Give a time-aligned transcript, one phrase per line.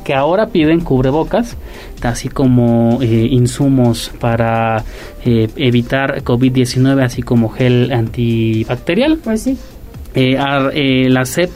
[0.10, 1.56] que ahora piden cubrebocas,
[2.02, 4.84] así como eh, insumos para
[5.24, 9.20] eh, evitar COVID-19, así como gel antibacterial.
[9.24, 9.58] Pues sí.
[10.16, 10.38] Eh,
[10.74, 11.52] eh, la SEP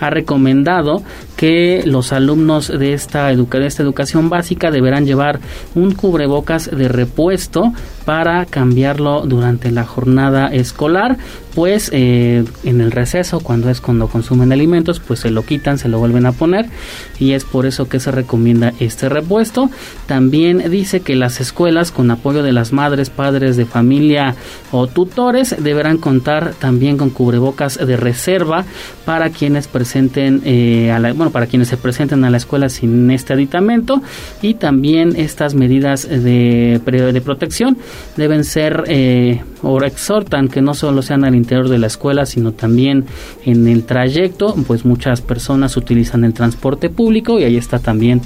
[0.00, 1.02] ha recomendado
[1.36, 5.40] que los alumnos de esta, educa- de esta educación básica deberán llevar
[5.74, 7.72] un cubrebocas de repuesto
[8.08, 11.18] para cambiarlo durante la jornada escolar,
[11.54, 15.88] pues eh, en el receso, cuando es cuando consumen alimentos, pues se lo quitan, se
[15.88, 16.70] lo vuelven a poner
[17.18, 19.68] y es por eso que se recomienda este repuesto.
[20.06, 24.36] También dice que las escuelas, con apoyo de las madres, padres de familia
[24.72, 28.64] o tutores, deberán contar también con cubrebocas de reserva
[29.04, 33.10] para quienes presenten eh, a la- bueno, para quienes se presenten a la escuela sin
[33.10, 34.00] este aditamento
[34.40, 37.76] y también estas medidas de, de protección
[38.16, 42.52] deben ser eh, o exhortan que no solo sean al interior de la escuela sino
[42.52, 43.06] también
[43.44, 44.54] en el trayecto.
[44.66, 48.20] Pues muchas personas utilizan el transporte público y ahí está también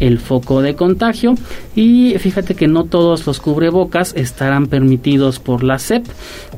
[0.00, 1.34] el foco de contagio.
[1.74, 6.06] Y fíjate que no todos los cubrebocas estarán permitidos por la SEP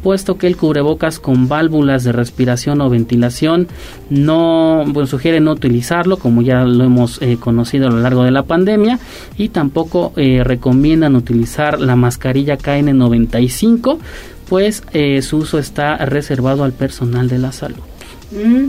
[0.03, 3.67] puesto que el cubrebocas con válvulas de respiración o ventilación
[4.09, 8.31] no bueno, sugiere no utilizarlo como ya lo hemos eh, conocido a lo largo de
[8.31, 8.99] la pandemia.
[9.37, 13.99] Y tampoco eh, recomiendan utilizar la mascarilla KN95
[14.49, 17.83] pues eh, su uso está reservado al personal de la salud.
[18.31, 18.69] Mm,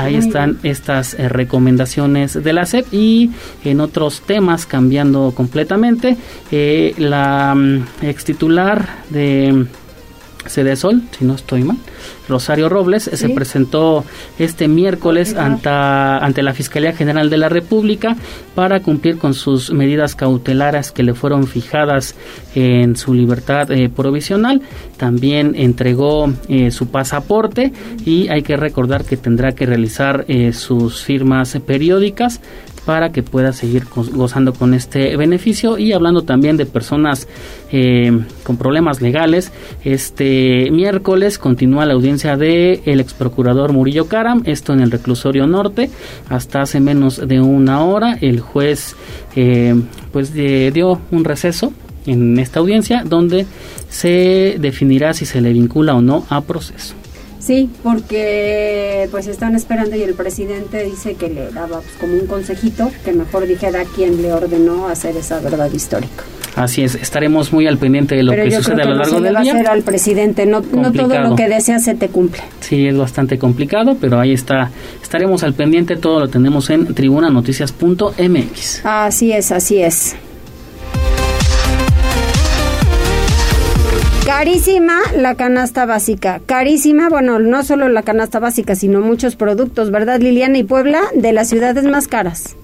[0.00, 3.30] Ahí están estas eh, recomendaciones de la SEP y
[3.64, 6.16] en otros temas cambiando completamente.
[6.50, 9.66] eh, la mm, ex titular de
[10.46, 11.76] Cedesol, si no estoy mal,
[12.28, 14.04] Rosario Robles, eh, se presentó
[14.38, 18.16] este miércoles ante, ante la Fiscalía General de la República
[18.54, 22.14] para cumplir con sus medidas cautelares que le fueron fijadas
[22.54, 24.62] en su libertad eh, provisional.
[24.96, 27.72] También entregó eh, su pasaporte
[28.04, 32.40] y hay que recordar que tendrá que realizar eh, sus firmas periódicas
[32.90, 35.78] para que pueda seguir go- gozando con este beneficio.
[35.78, 37.28] Y hablando también de personas
[37.70, 38.10] eh,
[38.42, 39.52] con problemas legales
[39.84, 45.46] este miércoles continúa la audiencia de el ex procurador Murillo Caram esto en el reclusorio
[45.46, 45.88] norte
[46.28, 48.18] hasta hace menos de una hora.
[48.20, 48.96] El juez
[49.36, 49.76] eh,
[50.10, 51.72] pues de- dio un receso
[52.06, 53.46] en esta audiencia donde
[53.88, 56.94] se definirá si se le vincula o no a proceso
[57.40, 62.26] Sí, porque pues están esperando y el presidente dice que le daba pues, como un
[62.26, 66.22] consejito que mejor dijera quién le ordenó hacer esa verdad histórica.
[66.56, 69.54] Así es, estaremos muy al pendiente de lo que sucede a lo largo del día.
[69.70, 72.42] al presidente, no, no, todo lo que desea se te cumple.
[72.60, 74.70] Sí, es bastante complicado, pero ahí está.
[75.02, 78.84] Estaremos al pendiente, todo lo tenemos en tribunanoticias.mx.
[78.84, 80.16] Así es, así es.
[84.40, 86.40] Carísima la canasta básica.
[86.46, 90.56] Carísima, bueno, no solo la canasta básica, sino muchos productos, ¿verdad, Liliana?
[90.56, 92.56] Y Puebla, de las ciudades más caras.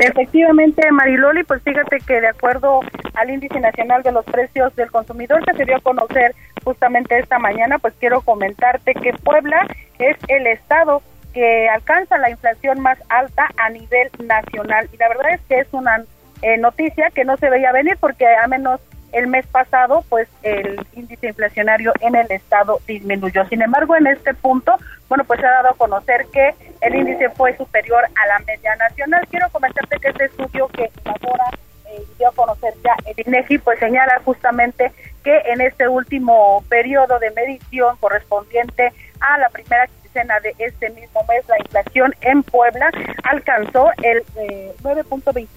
[0.00, 2.78] Efectivamente, Mariloli, pues fíjate que de acuerdo
[3.14, 7.40] al índice nacional de los precios del consumidor que se dio a conocer justamente esta
[7.40, 9.66] mañana, pues quiero comentarte que Puebla
[9.98, 11.02] es el estado
[11.34, 15.66] que alcanza la inflación más alta a nivel nacional y la verdad es que es
[15.72, 16.04] una
[16.42, 18.80] eh, noticia que no se veía venir porque a menos
[19.12, 23.44] el mes pasado, pues el índice inflacionario en el estado disminuyó.
[23.46, 24.76] Sin embargo, en este punto,
[25.08, 28.76] bueno, pues se ha dado a conocer que el índice fue superior a la media
[28.76, 29.26] nacional.
[29.30, 31.44] Quiero comentarte que este estudio que ahora
[31.86, 34.92] eh, dio a conocer ya el INEGI, pues señala justamente
[35.24, 41.22] que en este último periodo de medición correspondiente a la primera quincena de este mismo
[41.28, 42.90] mes, la inflación en Puebla
[43.24, 45.48] alcanzó el eh, 9.25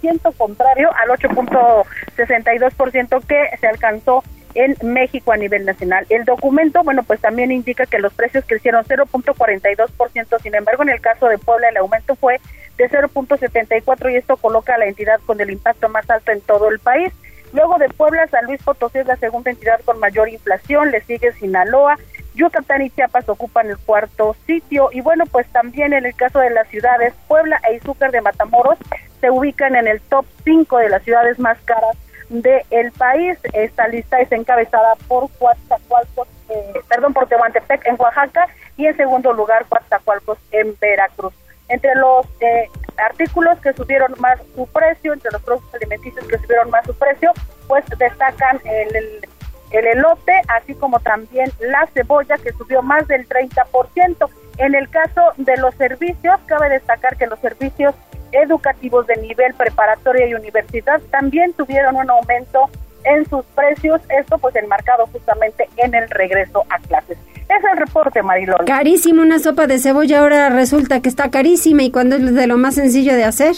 [0.00, 4.24] ciento contrario al 8.62% que se alcanzó
[4.54, 6.04] en México a nivel nacional.
[6.10, 11.00] El documento, bueno, pues también indica que los precios crecieron 0.42%, sin embargo, en el
[11.00, 12.40] caso de Puebla el aumento fue
[12.76, 16.68] de 0.74 y esto coloca a la entidad con el impacto más alto en todo
[16.70, 17.12] el país.
[17.52, 21.32] Luego de Puebla, San Luis Potosí es la segunda entidad con mayor inflación, le sigue
[21.32, 21.98] Sinaloa,
[22.34, 26.50] Yucatán y Chiapas ocupan el cuarto sitio y bueno, pues también en el caso de
[26.50, 28.78] las ciudades, Puebla e Izúcar de Matamoros
[29.20, 31.96] se ubican en el top 5 de las ciudades más caras
[32.28, 33.38] del país.
[33.52, 39.32] Esta lista es encabezada por Coatzacoalcos, eh, perdón, por Tehuantepec en Oaxaca y en segundo
[39.32, 41.34] lugar Coatzacoalcos en Veracruz.
[41.68, 46.70] Entre los eh, artículos que subieron más su precio, entre los productos alimenticios que subieron
[46.70, 47.32] más su precio,
[47.68, 49.28] pues destacan el el
[49.72, 54.28] elote, así como también la cebolla, que subió más del 30%.
[54.58, 57.94] En el caso de los servicios, cabe destacar que los servicios
[58.32, 62.70] educativos de nivel preparatoria y universidad también tuvieron un aumento
[63.04, 67.18] en sus precios, esto pues enmarcado justamente en el regreso a clases.
[67.48, 68.64] Es el reporte, Marilón.
[68.66, 72.56] Carísimo una sopa de cebolla, ahora resulta que está carísima y cuando es de lo
[72.56, 73.54] más sencillo de hacer.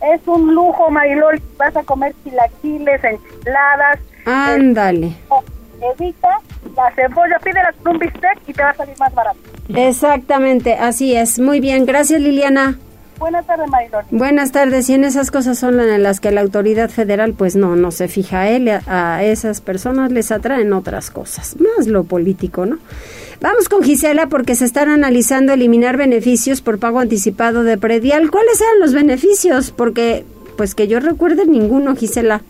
[0.00, 1.40] Es un lujo, Marilol.
[1.56, 5.14] Vas a comer chilaquiles, enchiladas, Ándale.
[5.94, 6.28] Evita
[6.76, 9.38] la cebolla, pídela un bistec y te va a salir más barato.
[9.74, 11.38] Exactamente, así es.
[11.38, 12.78] Muy bien, gracias Liliana.
[13.18, 14.04] Buenas tardes, Marilón.
[14.10, 14.88] Buenas tardes.
[14.88, 18.08] Y en esas cosas son en las que la autoridad federal, pues no, no se
[18.08, 18.48] fija.
[18.48, 22.78] Él, a esas personas les atraen otras cosas, más lo político, ¿no?
[23.42, 28.30] Vamos con Gisela porque se están analizando eliminar beneficios por pago anticipado de predial.
[28.30, 29.70] ¿Cuáles eran los beneficios?
[29.70, 30.24] Porque,
[30.56, 32.40] pues que yo recuerde ninguno, Gisela.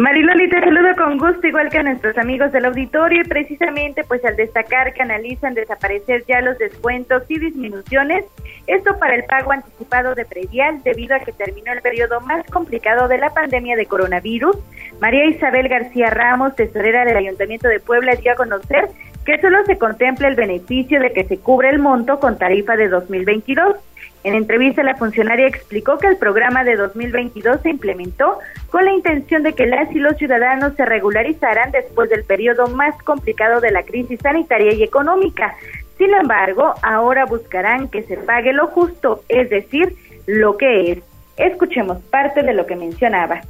[0.00, 4.24] Mariloli, te saludo con gusto, igual que a nuestros amigos del auditorio, y precisamente pues
[4.24, 8.24] al destacar que analizan desaparecer ya los descuentos y disminuciones,
[8.66, 13.08] esto para el pago anticipado de predial debido a que terminó el periodo más complicado
[13.08, 14.56] de la pandemia de coronavirus.
[15.02, 18.88] María Isabel García Ramos, tesorera del Ayuntamiento de Puebla, dio a conocer
[19.26, 22.88] que solo se contempla el beneficio de que se cubre el monto con tarifa de
[22.88, 23.76] 2022
[24.22, 28.38] en entrevista, la funcionaria explicó que el programa de 2022 se implementó
[28.70, 32.94] con la intención de que las y los ciudadanos se regularizaran después del periodo más
[33.02, 35.54] complicado de la crisis sanitaria y económica.
[35.96, 39.96] Sin embargo, ahora buscarán que se pague lo justo, es decir,
[40.26, 40.98] lo que es.
[41.38, 43.40] Escuchemos parte de lo que mencionaba.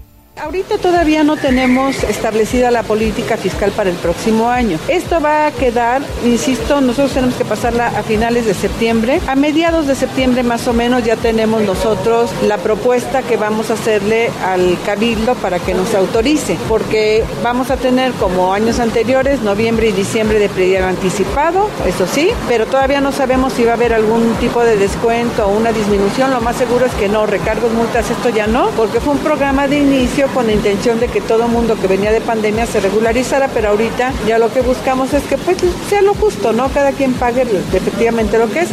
[0.42, 4.78] Ahorita todavía no tenemos establecida la política fiscal para el próximo año.
[4.88, 9.20] Esto va a quedar, insisto, nosotros tenemos que pasarla a finales de septiembre.
[9.26, 13.74] A mediados de septiembre más o menos ya tenemos nosotros la propuesta que vamos a
[13.74, 19.88] hacerle al cabildo para que nos autorice, porque vamos a tener como años anteriores, noviembre
[19.88, 23.92] y diciembre de predial anticipado, eso sí, pero todavía no sabemos si va a haber
[23.92, 26.30] algún tipo de descuento o una disminución.
[26.30, 29.68] Lo más seguro es que no, recargos, multas, esto ya no, porque fue un programa
[29.68, 33.48] de inicio con la intención de que todo mundo que venía de pandemia se regularizara,
[33.48, 35.58] pero ahorita ya lo que buscamos es que pues
[35.88, 36.68] sea lo justo, ¿no?
[36.68, 38.70] Cada quien pague efectivamente lo que es.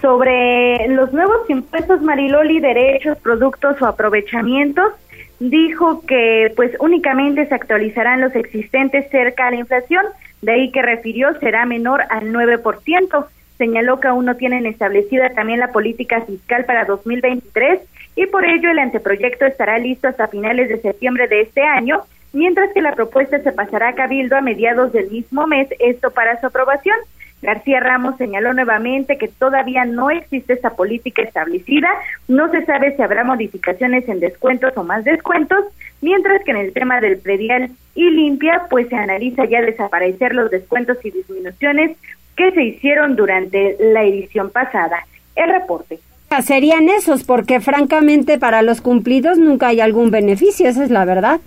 [0.00, 4.92] Sobre los nuevos impuestos Mariloli, derechos, productos o aprovechamientos,
[5.40, 10.04] dijo que pues únicamente se actualizarán los existentes cerca a la inflación,
[10.42, 13.26] de ahí que refirió será menor al 9%.
[13.58, 17.80] Señaló que aún no tienen establecida también la política fiscal para 2023
[18.18, 22.72] y por ello el anteproyecto estará listo hasta finales de septiembre de este año, mientras
[22.72, 26.48] que la propuesta se pasará a Cabildo a mediados del mismo mes, esto para su
[26.48, 26.96] aprobación.
[27.42, 31.88] García Ramos señaló nuevamente que todavía no existe esa política establecida,
[32.26, 35.66] no se sabe si habrá modificaciones en descuentos o más descuentos,
[36.00, 40.50] mientras que en el tema del predial y limpia, pues se analiza ya desaparecer los
[40.50, 41.96] descuentos y disminuciones
[42.36, 45.06] que se hicieron durante la edición pasada.
[45.36, 46.00] El reporte.
[46.42, 51.40] Serían esos, porque francamente para los cumplidos nunca hay algún beneficio, esa es la verdad.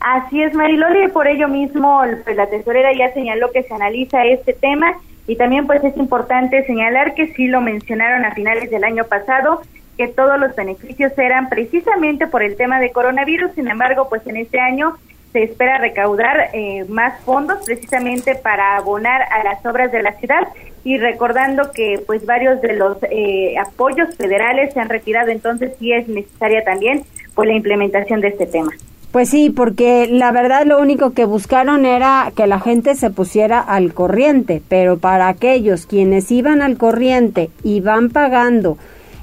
[0.00, 4.24] Así es, Mariloli, y por ello mismo pues, la tesorera ya señaló que se analiza
[4.24, 4.94] este tema
[5.26, 9.62] y también pues es importante señalar que sí lo mencionaron a finales del año pasado,
[9.96, 14.36] que todos los beneficios eran precisamente por el tema de coronavirus, sin embargo pues en
[14.36, 14.96] este año
[15.32, 20.48] se espera recaudar eh, más fondos precisamente para abonar a las obras de la ciudad
[20.84, 25.92] y recordando que pues varios de los eh, apoyos federales se han retirado, entonces sí
[25.92, 27.04] es necesaria también
[27.34, 28.72] pues la implementación de este tema.
[29.12, 33.58] Pues sí, porque la verdad lo único que buscaron era que la gente se pusiera
[33.58, 38.76] al corriente, pero para aquellos quienes iban al corriente y van pagando,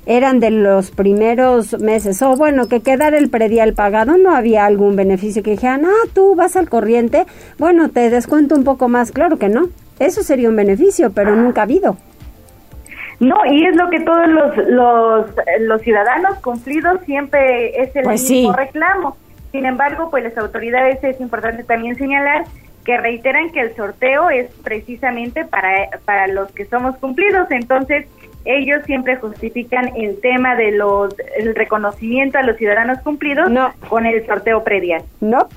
[0.06, 4.96] eran de los primeros meses, o bueno, que quedara el predial pagado, no había algún
[4.96, 7.26] beneficio que dijeran, ah, tú vas al corriente,
[7.58, 9.70] bueno, te descuento un poco más, claro que no,
[10.00, 11.98] eso sería un beneficio, pero nunca ha habido.
[13.20, 15.26] No, y es lo que todos los, los,
[15.62, 19.16] los ciudadanos cumplidos siempre es el pues mismo reclamo.
[19.52, 22.44] Sin embargo, pues las autoridades es importante también señalar
[22.84, 27.50] que reiteran que el sorteo es precisamente para, para los que somos cumplidos.
[27.52, 28.06] Entonces,
[28.46, 33.50] ellos siempre justifican el tema de los el reconocimiento a los ciudadanos cumplidos
[33.90, 35.04] con el sorteo predial.
[35.20, 35.50] No,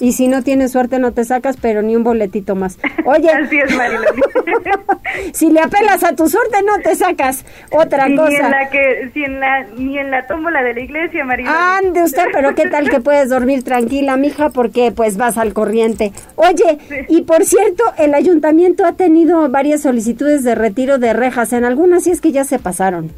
[0.00, 2.78] y si no tienes suerte no te sacas, pero ni un boletito más.
[3.04, 3.70] Oye, Así es,
[5.32, 8.28] si le apelas a tu suerte no te sacas otra cosa.
[8.28, 11.56] Ni en la que, si en la, ni en la tómbola de la iglesia, Mariloli.
[11.56, 16.12] Ande usted, pero qué tal que puedes dormir tranquila, mija, porque pues vas al corriente.
[16.36, 21.64] Oye, y por cierto, el ayuntamiento ha tenido varias solicitudes de retiro de rejas, en
[21.64, 23.12] algunas sí es que ya se pasaron.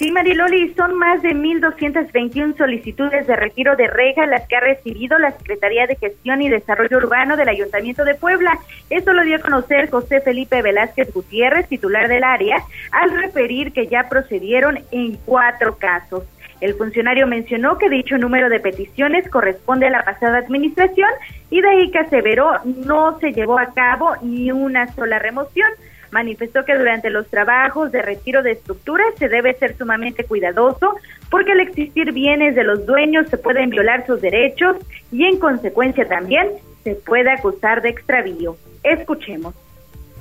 [0.00, 5.18] Sí, Mariloli, son más de 1.221 solicitudes de retiro de reja las que ha recibido
[5.18, 8.58] la Secretaría de Gestión y Desarrollo Urbano del Ayuntamiento de Puebla.
[8.88, 13.88] Esto lo dio a conocer José Felipe Velázquez Gutiérrez, titular del área, al referir que
[13.88, 16.24] ya procedieron en cuatro casos.
[16.62, 21.10] El funcionario mencionó que dicho número de peticiones corresponde a la pasada administración
[21.50, 25.68] y de ahí que aseveró no se llevó a cabo ni una sola remoción
[26.12, 30.94] manifestó que durante los trabajos de retiro de estructuras se debe ser sumamente cuidadoso
[31.30, 34.76] porque al existir bienes de los dueños se pueden violar sus derechos
[35.12, 36.48] y en consecuencia también
[36.84, 38.56] se puede acusar de extravío.
[38.82, 39.54] Escuchemos.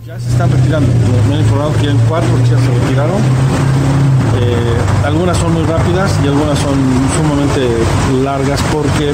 [0.06, 0.88] Ya se están retirando,
[1.28, 1.86] me han informado que
[2.50, 3.22] ya se retiraron
[4.42, 6.76] eh, algunas son muy rápidas y algunas son
[7.18, 7.68] sumamente
[8.24, 9.14] largas porque, eh,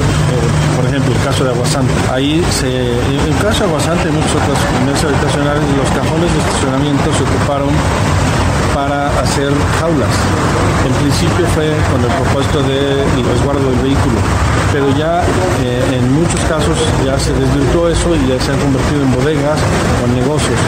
[0.76, 1.92] por ejemplo, el caso de Aguasante.
[2.12, 6.38] Ahí, se, en el caso de Aguasante y muchos otros comercios habitacionales, los cajones de
[6.38, 7.70] estacionamiento se ocuparon
[9.36, 10.08] hacer jaulas.
[10.86, 14.16] En principio fue con el propósito del resguardo del vehículo,
[14.72, 15.22] pero ya
[15.62, 19.58] eh, en muchos casos ya se desvirtuó eso y ya se han convertido en bodegas
[20.00, 20.58] o en negocios.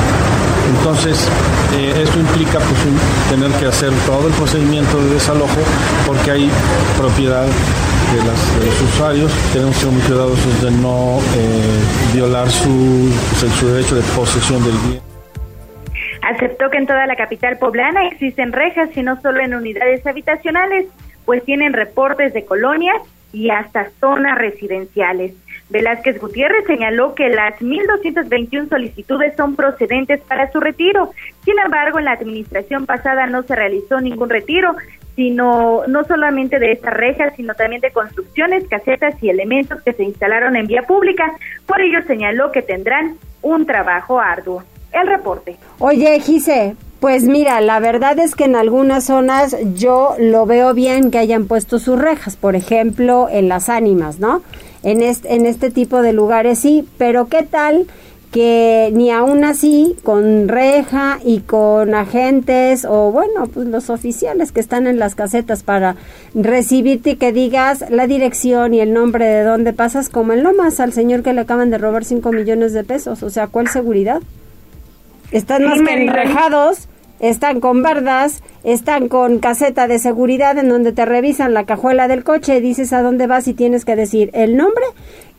[0.77, 1.17] Entonces,
[1.73, 2.81] eh, esto implica pues,
[3.31, 5.63] tener que hacer todo el procedimiento de desalojo
[6.07, 6.51] porque hay
[6.99, 9.33] propiedad de, los usuarios.
[9.55, 13.09] Tenemos que ser muy cuidadosos de no eh, violar su
[13.67, 15.18] derecho de posesión del bien.
[16.29, 20.87] Aceptó que en toda la capital poblana existen rejas y no solo en unidades habitacionales,
[21.25, 22.99] pues tienen reportes de colonias
[23.33, 25.33] y hasta zonas residenciales.
[25.71, 31.13] Velázquez Gutiérrez señaló que las 1.221 solicitudes son procedentes para su retiro.
[31.47, 34.77] Sin embargo, en la administración pasada no se realizó ningún retiro,
[35.17, 40.05] sino no solamente de estas rejas, sino también de construcciones, casetas y elementos que se
[40.05, 41.33] instalaron en vía pública.
[41.65, 44.63] Por ello señaló que tendrán un trabajo arduo.
[44.93, 45.57] El reporte.
[45.79, 51.11] Oye, Gise, pues mira, la verdad es que en algunas zonas yo lo veo bien
[51.11, 54.43] que hayan puesto sus rejas, por ejemplo, en las ánimas, ¿no?
[54.83, 57.87] en este, en este tipo de lugares sí, pero ¿qué tal?
[58.31, 64.61] que ni aún así con reja y con agentes o bueno pues los oficiales que
[64.61, 65.97] están en las casetas para
[66.35, 70.79] recibirte y que digas la dirección y el nombre de dónde pasas como en Lomas
[70.79, 74.21] al señor que le acaban de robar 5 millones de pesos o sea ¿cuál seguridad?
[75.31, 76.89] Están más que enrejados
[77.21, 82.25] están con bardas, están con caseta de seguridad en donde te revisan la cajuela del
[82.25, 84.85] coche, dices a dónde vas y tienes que decir el nombre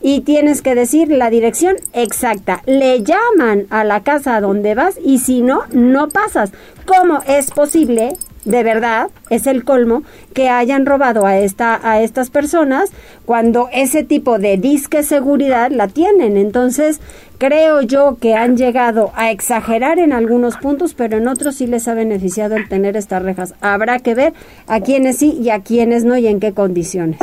[0.02, 2.62] y tienes que decir la dirección exacta.
[2.66, 6.52] Le llaman a la casa a donde vas y si no, no pasas.
[6.86, 8.14] ¿Cómo es posible
[8.46, 10.04] de verdad, es el colmo
[10.34, 12.92] que hayan robado a esta a estas personas
[13.26, 16.38] cuando ese tipo de disque seguridad la tienen.
[16.38, 17.02] Entonces,
[17.38, 21.88] creo yo que han llegado a exagerar en algunos puntos, pero en otros sí les
[21.88, 23.56] ha beneficiado el tener estas rejas.
[23.62, 24.34] Habrá que ver
[24.68, 27.20] a quienes sí y a quienes no y en qué condiciones.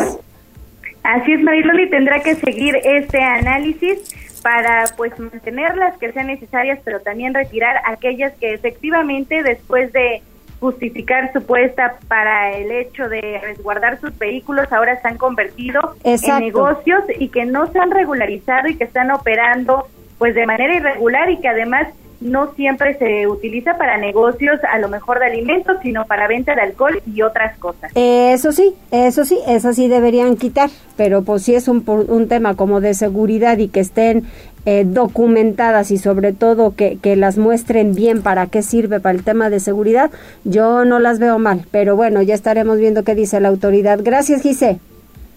[1.03, 6.81] Así es, Mariloli, tendrá que seguir este análisis para pues mantener las que sean necesarias,
[6.85, 10.23] pero también retirar aquellas que efectivamente después de
[10.67, 16.19] justificar su puesta para el hecho de resguardar sus vehículos ahora se han convertido en
[16.41, 19.87] negocios y que no se han regularizado y que están operando
[20.19, 21.87] pues de manera irregular y que además
[22.21, 26.63] no siempre se utiliza para negocios a lo mejor de alimentos, sino para venta de
[26.63, 27.93] alcohol y otras cosas.
[27.95, 32.55] Eso sí, eso sí, eso sí deberían quitar, pero pues si es un, un tema
[32.55, 34.25] como de seguridad y que estén
[34.65, 39.23] eh, documentadas y sobre todo que, que las muestren bien para qué sirve para el
[39.23, 40.11] tema de seguridad,
[40.45, 44.01] yo no las veo mal, pero bueno, ya estaremos viendo qué dice la autoridad.
[44.03, 44.81] Gracias, Gise.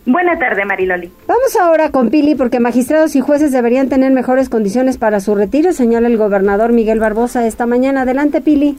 [0.05, 1.11] Buenas tardes, Mariloli.
[1.27, 5.73] Vamos ahora con Pili, porque magistrados y jueces deberían tener mejores condiciones para su retiro,
[5.73, 8.01] señala el gobernador Miguel Barbosa esta mañana.
[8.01, 8.77] Adelante, Pili.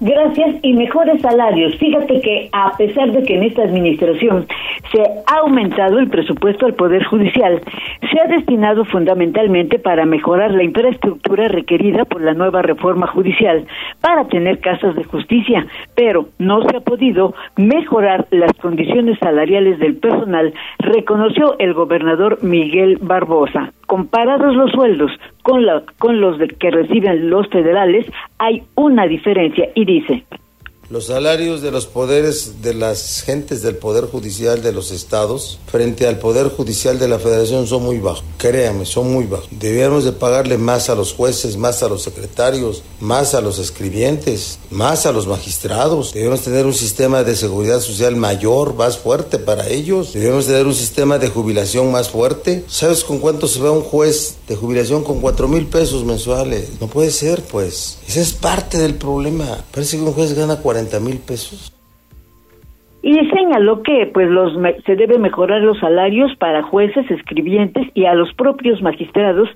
[0.00, 1.76] Gracias y mejores salarios.
[1.76, 4.46] Fíjate que a pesar de que en esta administración
[4.90, 7.60] se ha aumentado el presupuesto al Poder Judicial,
[8.10, 13.66] se ha destinado fundamentalmente para mejorar la infraestructura requerida por la nueva reforma judicial
[14.00, 19.96] para tener casas de justicia, pero no se ha podido mejorar las condiciones salariales del
[19.96, 23.72] personal, reconoció el gobernador Miguel Barbosa.
[23.86, 29.84] Comparados los sueldos con, la, con los que reciben los federales, hay una diferencia y
[30.00, 30.26] dice,
[30.90, 36.06] los salarios de los poderes de las gentes del Poder Judicial de los estados frente
[36.06, 38.24] al Poder Judicial de la Federación son muy bajos.
[38.38, 39.48] Créame, son muy bajos.
[39.50, 44.58] Deberíamos de pagarle más a los jueces, más a los secretarios, más a los escribientes,
[44.70, 46.12] más a los magistrados.
[46.12, 50.12] Debemos tener un sistema de seguridad social mayor, más fuerte para ellos.
[50.12, 52.64] Debemos tener un sistema de jubilación más fuerte.
[52.68, 55.02] ¿Sabes con cuánto se va un juez de jubilación?
[55.02, 56.68] Con cuatro mil pesos mensuales.
[56.80, 57.98] No puede ser, pues.
[58.06, 59.64] Esa es parte del problema.
[59.72, 61.73] Parece que un juez gana 40 mil pesos
[63.04, 64.54] y señaló que pues los
[64.86, 69.50] se debe mejorar los salarios para jueces, escribientes y a los propios magistrados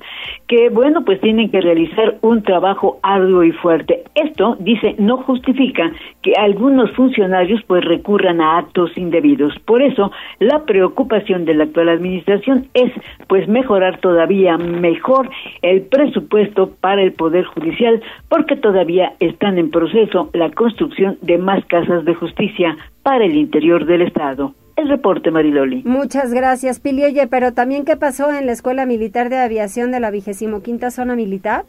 [0.46, 4.04] que bueno pues tienen que realizar un trabajo arduo y fuerte.
[4.14, 5.90] Esto dice no justifica
[6.20, 9.58] que algunos funcionarios pues recurran a actos indebidos.
[9.60, 12.92] Por eso la preocupación de la actual administración es
[13.28, 15.30] pues mejorar todavía mejor
[15.62, 21.64] el presupuesto para el poder judicial porque todavía están en proceso la construcción de más
[21.64, 22.76] casas de justicia
[23.08, 24.52] para el interior del Estado.
[24.76, 25.82] El reporte, Mariloli.
[25.86, 27.04] Muchas gracias, Pili.
[27.04, 30.90] Oye, pero también, ¿qué pasó en la Escuela Militar de Aviación de la vigésimo quinta
[30.90, 31.64] Zona Militar?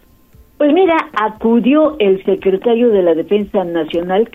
[0.58, 4.30] Pues mira, acudió el secretario de la Defensa Nacional,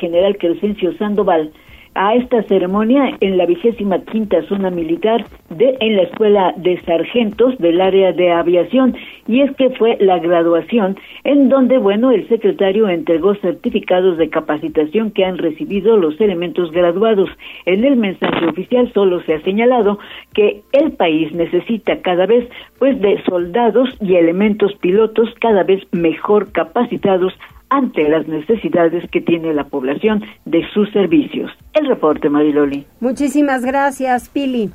[0.00, 1.52] general Crescencio Sandoval,
[1.98, 7.58] a esta ceremonia en la vigésima quinta zona militar de en la escuela de sargentos
[7.58, 8.96] del área de aviación.
[9.26, 15.10] Y es que fue la graduación en donde bueno el secretario entregó certificados de capacitación
[15.10, 17.30] que han recibido los elementos graduados.
[17.66, 19.98] En el mensaje oficial solo se ha señalado
[20.34, 26.52] que el país necesita cada vez pues de soldados y elementos pilotos cada vez mejor
[26.52, 27.34] capacitados
[27.70, 31.50] ante las necesidades que tiene la población de sus servicios.
[31.74, 32.86] El reporte, Mariloli.
[33.00, 34.70] Muchísimas gracias, Pili.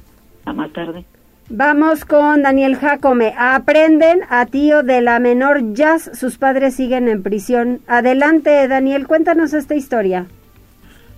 [0.46, 1.06] A más tarde.
[1.50, 3.34] Vamos con Daniel Jacome.
[3.38, 6.10] Aprenden a tío de la menor Jazz.
[6.14, 7.82] Sus padres siguen en prisión.
[7.88, 10.28] Adelante, Daniel, cuéntanos esta historia.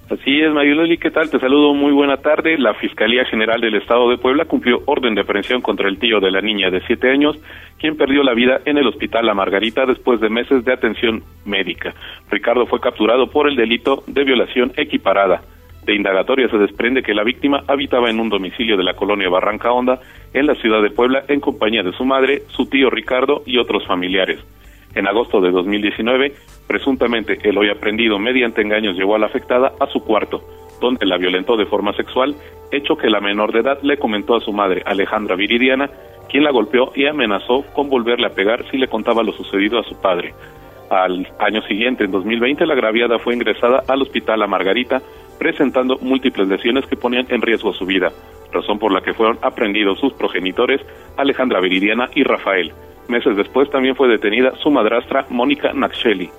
[0.08, 1.32] Así es, Mayuloli, ¿qué tal?
[1.32, 2.60] Te saludo, muy buena tarde.
[2.60, 6.30] La Fiscalía General del Estado de Puebla cumplió orden de aprehensión contra el tío de
[6.30, 7.36] la niña de siete años,
[7.80, 11.96] quien perdió la vida en el hospital La Margarita después de meses de atención médica.
[12.30, 15.41] Ricardo fue capturado por el delito de violación equiparada.
[15.88, 19.72] De indagatoria se desprende que la víctima habitaba en un domicilio de la colonia Barranca
[19.72, 20.00] Honda,
[20.36, 23.88] en la ciudad de Puebla, en compañía de su madre, su tío Ricardo y otros
[23.88, 24.39] familiares.
[24.95, 26.34] En agosto de 2019,
[26.67, 30.41] presuntamente el hoy aprendido mediante engaños llevó a la afectada a su cuarto,
[30.79, 32.34] donde la violentó de forma sexual,
[32.71, 35.89] hecho que la menor de edad le comentó a su madre, Alejandra Viridiana,
[36.29, 39.84] quien la golpeó y amenazó con volverle a pegar si le contaba lo sucedido a
[39.84, 40.34] su padre.
[40.89, 45.01] Al año siguiente, en 2020, la agraviada fue ingresada al hospital a Margarita,
[45.38, 48.12] presentando múltiples lesiones que ponían en riesgo su vida,
[48.53, 50.79] razón por la que fueron aprendidos sus progenitores,
[51.17, 52.71] Alejandra Viridiana y Rafael,
[53.08, 56.30] Meses después también fue detenida su madrastra Mónica Naksheli.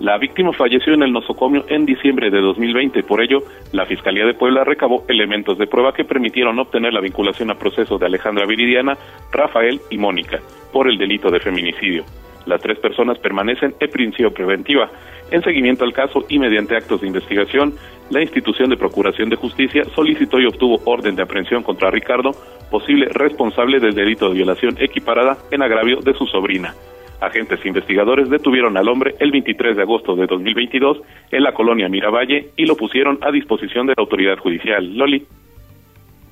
[0.00, 3.04] La víctima falleció en el nosocomio en diciembre de 2020.
[3.04, 7.50] Por ello, la Fiscalía de Puebla recabó elementos de prueba que permitieron obtener la vinculación
[7.50, 8.98] a proceso de Alejandra Viridiana,
[9.30, 10.40] Rafael y Mónica
[10.72, 12.04] por el delito de feminicidio.
[12.46, 14.90] Las tres personas permanecen en prisión preventiva.
[15.30, 17.74] En seguimiento al caso y mediante actos de investigación,
[18.10, 22.32] la institución de Procuración de Justicia solicitó y obtuvo orden de aprehensión contra Ricardo,
[22.70, 26.74] posible responsable del delito de violación equiparada en agravio de su sobrina.
[27.22, 32.50] Agentes investigadores detuvieron al hombre el 23 de agosto de 2022 en la colonia Miravalle
[32.56, 34.96] y lo pusieron a disposición de la autoridad judicial.
[34.96, 35.24] Loli.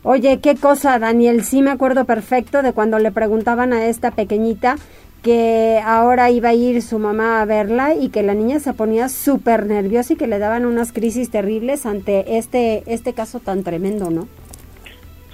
[0.02, 1.42] Oye, qué cosa, Daniel.
[1.42, 4.76] Sí me acuerdo perfecto de cuando le preguntaban a esta pequeñita
[5.22, 9.09] que ahora iba a ir su mamá a verla y que la niña se ponía
[9.09, 14.11] súper nerviosa y que le daban unas crisis terribles ante este, este caso tan tremendo,
[14.11, 14.28] ¿no?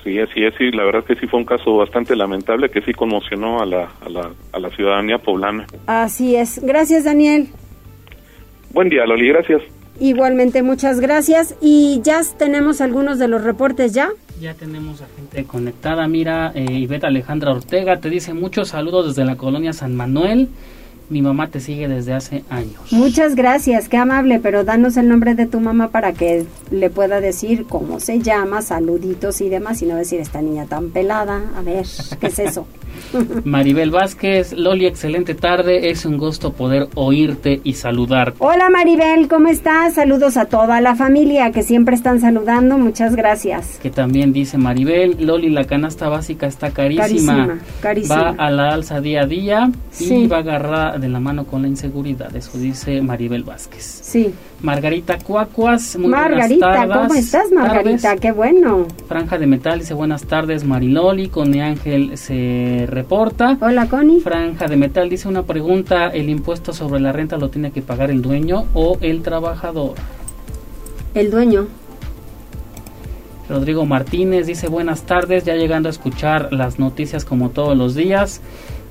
[0.03, 2.93] Sí, así es, sí, la verdad que sí fue un caso bastante lamentable que sí
[2.93, 5.67] conmocionó a la, a la, a la ciudadanía poblana.
[5.87, 6.61] Así es.
[6.63, 7.49] Gracias, Daniel.
[8.73, 9.63] Buen día, Loli, gracias.
[10.01, 11.55] Igualmente, muchas gracias.
[11.61, 14.11] Y ya tenemos algunos de los reportes ya.
[14.41, 16.07] Ya tenemos a gente conectada.
[16.09, 20.49] Mira, eh, Iveta Alejandra Ortega te dice muchos saludos desde la colonia San Manuel.
[21.09, 22.91] Mi mamá te sigue desde hace años.
[22.91, 27.21] Muchas gracias, qué amable, pero danos el nombre de tu mamá para que le pueda
[27.21, 31.43] decir cómo se llama, saluditos y demás, y no decir esta niña tan pelada.
[31.57, 31.87] A ver,
[32.21, 32.67] ¿qué es eso?
[33.45, 35.91] Maribel Vázquez, Loli, excelente tarde.
[35.91, 38.35] Es un gusto poder oírte y saludar.
[38.39, 39.95] Hola Maribel, ¿cómo estás?
[39.95, 42.79] Saludos a toda la familia que siempre están saludando.
[42.79, 43.79] Muchas gracias.
[43.83, 47.59] Que también dice Maribel, Loli, la canasta básica está carísima.
[47.81, 51.47] Carísima, Va a la alza día a día y va a agarrar de la mano
[51.47, 52.35] con la inseguridad.
[52.35, 54.01] Eso dice Maribel Vázquez.
[54.03, 54.33] Sí.
[54.63, 57.07] Margarita Cuacuas, muy Margarita, buenas tardes.
[57.09, 58.03] ¿cómo estás Margarita?
[58.03, 58.21] Tardes.
[58.21, 58.87] Qué bueno.
[59.07, 63.59] Franja de Metal dice buenas tardes Mariloli, Cone Ángel se reporta.
[63.61, 64.21] Hola Connie.
[64.21, 68.11] Franja de Metal dice una pregunta, ¿el impuesto sobre la renta lo tiene que pagar
[68.11, 69.95] el dueño o el trabajador?
[71.15, 71.67] El dueño.
[73.49, 78.41] Rodrigo Martínez dice buenas tardes, ya llegando a escuchar las noticias como todos los días.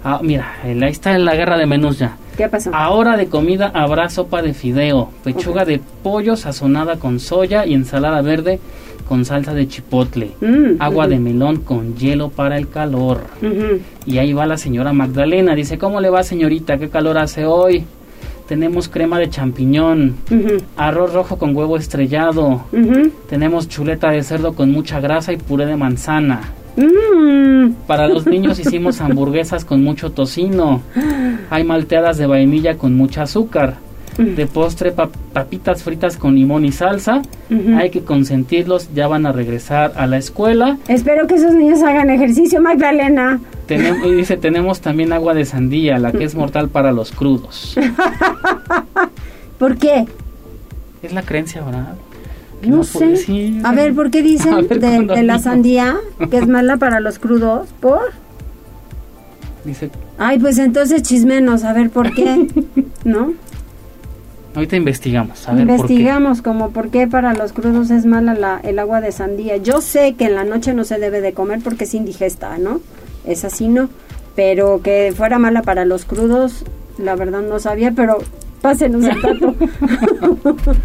[0.07, 2.15] Ah, mira, ahí está en la guerra de menús ya.
[2.37, 2.69] ¿Qué pasó?
[2.73, 8.21] Ahora de comida habrá sopa de fideo, pechuga de pollo sazonada con soya y ensalada
[8.21, 8.59] verde
[9.07, 11.13] con salsa de chipotle, Mm, agua ujú.
[11.13, 13.21] de melón con hielo para el calor.
[14.05, 16.77] Y ahí va la señora Magdalena, dice, ¿cómo le va señorita?
[16.77, 17.83] ¿Qué calor hace hoy?
[18.47, 20.17] Tenemos crema de champiñón,
[20.77, 22.61] arroz rojo con huevo estrellado,
[23.27, 26.41] tenemos chuleta de cerdo con mucha grasa y puré de manzana.
[26.77, 27.71] Mm.
[27.88, 30.81] Para los niños hicimos hamburguesas con mucho tocino.
[31.49, 33.75] Hay malteadas de vainilla con mucha azúcar.
[34.17, 37.21] De postre, pap- papitas fritas con limón y salsa.
[37.77, 40.77] Hay que consentirlos, ya van a regresar a la escuela.
[40.88, 43.41] Espero que esos niños hagan ejercicio, Magdalena.
[43.67, 47.75] Tenemos, y dice, tenemos también agua de sandía, la que es mortal para los crudos.
[49.57, 50.05] ¿Por qué?
[51.03, 51.95] Es la creencia, ¿verdad?
[52.63, 53.17] No sé.
[53.17, 55.97] sí, A ver, ¿por qué dicen ver, de, la sandía
[56.29, 57.69] que es mala para los crudos?
[57.79, 58.11] ¿Por?
[59.63, 62.47] Dice, Ay, pues entonces chismenos, a ver por qué,
[63.03, 63.33] ¿no?
[64.55, 65.47] ahorita investigamos.
[65.47, 65.81] A ver por qué.
[65.93, 69.57] Investigamos como por qué para los crudos es mala la, el agua de sandía.
[69.57, 72.79] Yo sé que en la noche no se debe de comer porque es indigesta, ¿no?
[73.25, 73.89] Es así, ¿no?
[74.35, 76.63] Pero que fuera mala para los crudos,
[76.97, 78.19] la verdad no sabía, pero
[78.61, 79.55] pásenos el dato.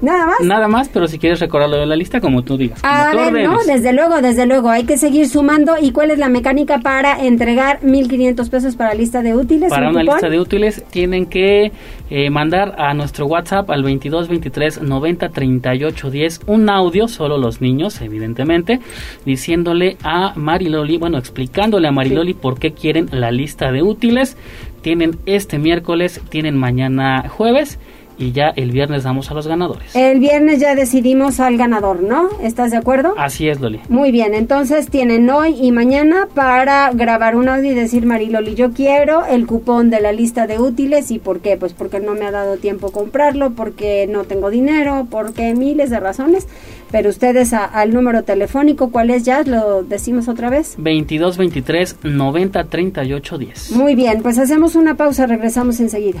[0.00, 0.40] Nada más.
[0.42, 2.80] Nada más, pero si quieres recordarlo de la lista, como tú digas.
[2.82, 5.74] A ver, no, desde luego, desde luego, hay que seguir sumando.
[5.80, 9.70] ¿Y cuál es la mecánica para entregar 1.500 pesos para lista de útiles?
[9.70, 11.72] Para ¿Un una lista de útiles tienen que
[12.10, 17.60] eh, mandar a nuestro WhatsApp al 22 23 90 38 10 un audio, solo los
[17.60, 18.80] niños, evidentemente,
[19.24, 24.36] diciéndole a Mariloli, bueno, explicándole a Mariloli por qué quieren la lista de útiles.
[24.82, 27.78] Tienen este miércoles, tienen mañana jueves
[28.18, 29.94] y ya el viernes damos a los ganadores.
[29.94, 32.28] El viernes ya decidimos al ganador, ¿no?
[32.42, 33.14] ¿Estás de acuerdo?
[33.18, 33.80] Así es, Loli.
[33.88, 38.72] Muy bien, entonces tienen hoy y mañana para grabar un audio y decir Mariloli, yo
[38.72, 42.24] quiero el cupón de la lista de útiles y por qué, pues porque no me
[42.26, 46.46] ha dado tiempo comprarlo, porque no tengo dinero, porque miles de razones,
[46.90, 49.42] pero ustedes a- al número telefónico, ¿cuál es ya?
[49.42, 50.74] ¿Lo decimos otra vez?
[50.78, 53.70] 22 23 90 38 10.
[53.72, 56.20] Muy bien, pues hacemos una pausa, regresamos enseguida.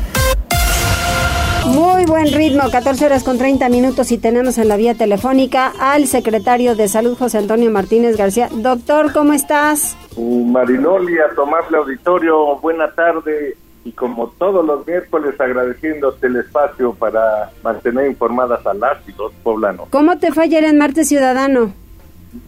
[1.67, 6.07] Muy buen ritmo, 14 horas con 30 minutos y tenemos en la vía telefónica al
[6.07, 8.49] secretario de Salud, José Antonio Martínez García.
[8.51, 9.95] Doctor, ¿cómo estás?
[10.17, 13.55] Mariloli, a Tomás de Auditorio, buena tarde.
[13.83, 19.31] y como todos los miércoles agradeciéndote el espacio para mantener informadas a las y los
[19.43, 19.87] poblanos.
[19.89, 21.73] ¿Cómo te fue ayer en Martes Ciudadano?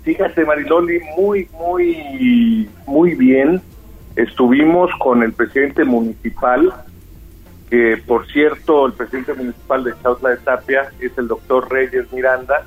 [0.04, 3.62] Fíjate Mariloli, muy, muy, muy bien.
[4.16, 6.72] Estuvimos con el presidente municipal,
[7.70, 12.66] que por cierto el presidente municipal de Chautla de Tapia es el doctor Reyes Miranda,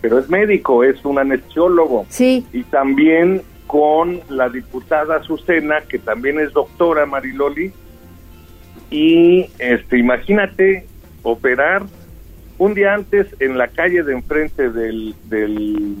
[0.00, 2.06] pero es médico, es un anestesiólogo.
[2.08, 2.46] Sí.
[2.52, 7.72] Y también con la diputada Azucena, que también es doctora Mariloli,
[8.90, 10.86] y este imagínate
[11.22, 11.84] operar
[12.58, 15.96] un día antes en la calle de enfrente del, del,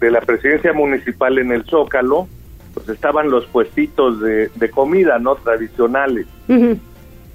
[0.00, 2.28] de la presidencia municipal en el Zócalo,
[2.72, 5.34] pues estaban los puestitos de, de comida, ¿no?
[5.36, 6.26] Tradicionales.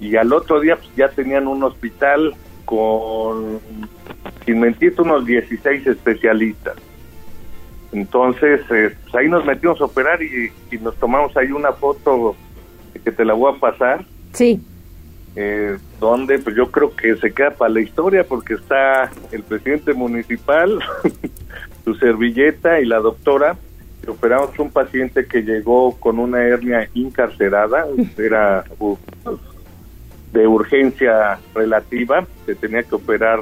[0.04, 3.60] Y al otro día pues, ya tenían un hospital con,
[4.44, 6.74] sin mentirte, unos 16 especialistas.
[7.92, 12.34] Entonces, eh, pues ahí nos metimos a operar y, y nos tomamos ahí una foto
[13.04, 14.60] que te la voy a pasar Sí.
[15.36, 19.92] eh, donde pues yo creo que se queda para la historia porque está el presidente
[19.94, 20.78] municipal,
[21.84, 23.56] su servilleta y la doctora.
[24.06, 27.86] Operamos un paciente que llegó con una hernia incarcerada,
[28.18, 28.96] era uh,
[30.34, 33.40] de urgencia relativa, se tenía que operar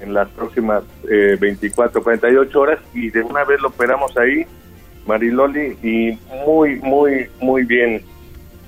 [0.00, 4.46] en las próximas eh, 24, 48 horas y de una vez lo operamos ahí,
[5.06, 8.02] Mariloli, y muy, muy, muy bien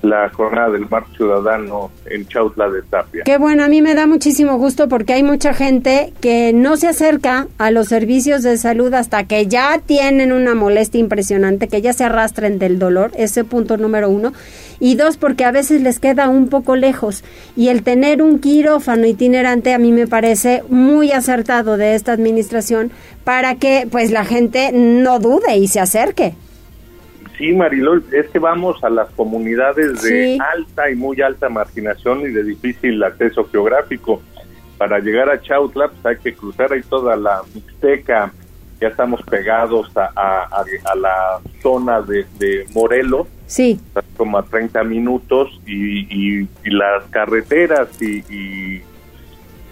[0.04, 3.24] la jornada del Mar Ciudadano en Chautla de Tapia.
[3.24, 6.88] Qué bueno, a mí me da muchísimo gusto porque hay mucha gente que no se
[6.88, 11.92] acerca a los servicios de salud hasta que ya tienen una molestia impresionante, que ya
[11.92, 14.32] se arrastren del dolor, ese punto número uno.
[14.80, 17.24] Y dos, porque a veces les queda un poco lejos.
[17.56, 22.90] Y el tener un quirófano itinerante a mí me parece muy acertado de esta administración
[23.22, 26.34] para que pues la gente no dude y se acerque.
[27.38, 30.38] Sí, Marilol, es que vamos a las comunidades de Sí.
[30.54, 34.22] alta y muy alta marginación y de difícil acceso geográfico.
[34.78, 38.32] Para llegar a Chautla, pues hay que cruzar ahí toda la Mixteca.
[38.80, 43.78] Ya estamos pegados a, a- a- a la zona de, de Morelos, Sí,
[44.16, 48.82] como a 30 minutos, y, y- y las carreteras y, y,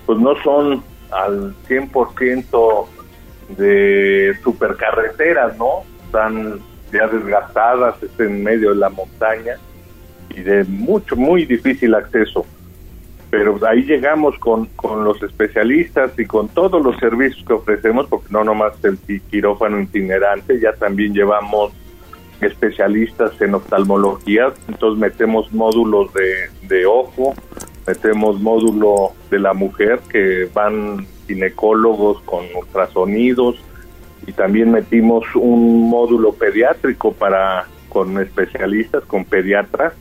[0.06, 2.86] pues no son al 100%
[3.56, 5.82] de supercarreteras, ¿no?
[6.06, 6.60] Están
[6.92, 9.56] ya desgastadas, está en medio de la montaña
[10.30, 12.44] y de mucho, muy difícil acceso.
[13.30, 18.28] Pero ahí llegamos con, con los especialistas y con todos los servicios que ofrecemos, porque
[18.30, 21.72] no nomás el qui- quirófano itinerante, ya también llevamos
[22.42, 27.34] especialistas en oftalmología, entonces metemos módulos de, de ojo,
[27.86, 33.56] metemos módulo de la mujer que van ginecólogos con ultrasonidos
[34.26, 39.92] y también metimos un módulo pediátrico para con especialistas, con pediatras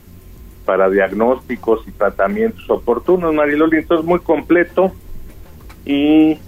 [0.64, 4.92] para diagnósticos y tratamientos oportunos, Mariloli, entonces muy completo
[5.84, 6.38] y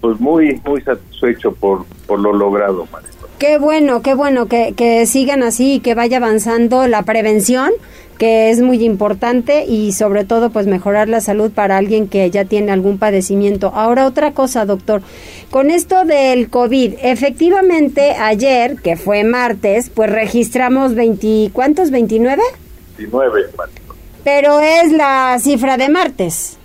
[0.00, 3.18] pues muy muy satisfecho por, por lo logrado, Mariloli.
[3.38, 7.70] qué bueno, qué bueno que, que sigan así y que vaya avanzando la prevención,
[8.18, 12.44] que es muy importante y sobre todo pues mejorar la salud para alguien que ya
[12.44, 13.70] tiene algún padecimiento.
[13.74, 15.02] Ahora otra cosa, doctor,
[15.50, 21.90] con esto del COVID, efectivamente ayer, que fue martes, pues registramos 20, ¿cuántos?
[21.92, 22.38] ¿29?
[22.98, 23.88] 19, Mariloli.
[24.24, 26.58] Pero es la cifra de martes.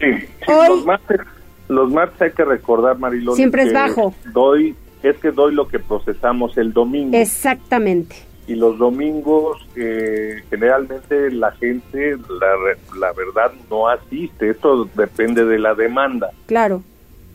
[0.00, 1.20] Sí, sí, Hoy- los martes,
[1.68, 4.14] los martes hay que recordar, Mariloli, Siempre es bajo.
[4.32, 4.74] Doy,
[5.04, 7.16] es que doy lo que procesamos el domingo.
[7.16, 8.16] Exactamente.
[8.46, 14.50] Y los domingos eh, generalmente la gente, la, la verdad, no asiste.
[14.50, 16.30] Esto depende de la demanda.
[16.46, 16.82] Claro.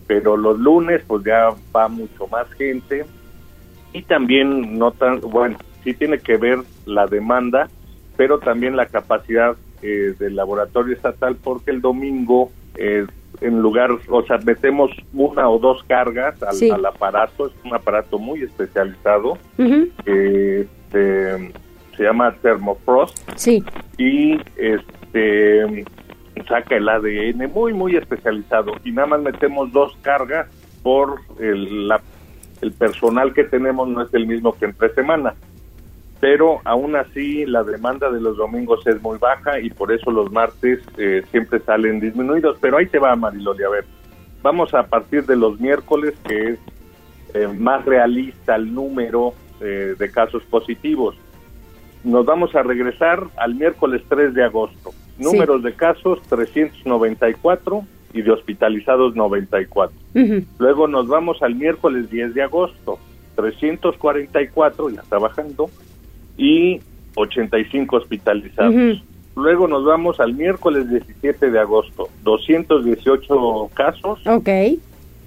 [0.08, 3.06] Pero los lunes, pues ya va mucho más gente.
[3.94, 7.68] Y también no tan, bueno, sí tiene que ver la demanda,
[8.16, 13.06] pero también la capacidad eh, del laboratorio estatal, porque el domingo, eh,
[13.42, 16.70] en lugar, o sea, metemos una o dos cargas al, Sí.
[16.70, 19.38] al aparato, es un aparato muy especializado
[20.06, 21.54] que este,
[21.96, 23.18] se llama Thermofrost.
[23.36, 23.64] Sí.
[23.98, 25.86] y este
[26.48, 28.74] saca el ADN muy muy especializado.
[28.84, 30.48] Y nada más metemos dos cargas
[30.84, 32.02] por el, la-
[32.62, 35.34] el personal que tenemos no es el mismo que entre semana.
[36.20, 40.32] Pero aún así la demanda de los domingos es muy baja y por eso los
[40.32, 42.58] martes eh, siempre salen disminuidos.
[42.62, 43.86] Pero ahí te va Mariloli a ver.
[44.44, 46.60] Vamos a partir de los miércoles que es
[47.34, 51.16] eh, más realista el número eh, de casos positivos.
[52.04, 54.92] Nos vamos a regresar al miércoles 3 de agosto.
[55.18, 59.96] Números de casos 394 y de hospitalizados 94.
[60.16, 60.44] Ujú.
[60.58, 62.98] Luego nos vamos al miércoles 10 de agosto,
[63.36, 65.70] 344 ya trabajando
[66.38, 66.82] y
[67.16, 69.04] 85 hospitalizados.
[69.36, 74.50] Luego nos vamos al miércoles 17 de agosto, 218 casos Ok.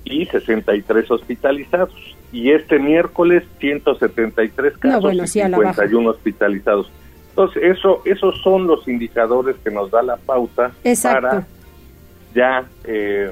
[0.05, 2.14] y 63 hospitalizados.
[2.35, 5.73] Y este miércoles 173 casos bueno, y sí, a la baja.
[5.75, 6.91] 51 hospitalizados.
[7.31, 11.21] Entonces, eso, esos son los indicadores que nos da la pauta Exacto.
[11.23, 11.47] para
[12.35, 13.31] ya eh,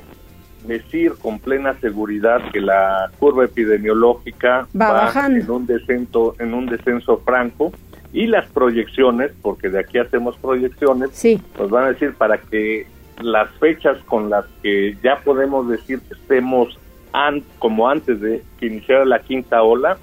[0.66, 5.40] decir con plena seguridad que la curva epidemiológica Va bajando.
[5.40, 7.72] en un descenso, en un descenso franco
[8.12, 11.40] y las proyecciones, porque de aquí hacemos proyecciones, Sí.
[11.58, 12.86] nos van a decir para que
[13.20, 16.78] las fechas con las que ya podemos decir que estemos
[17.12, 19.98] an- como antes de que iniciara la quinta ola,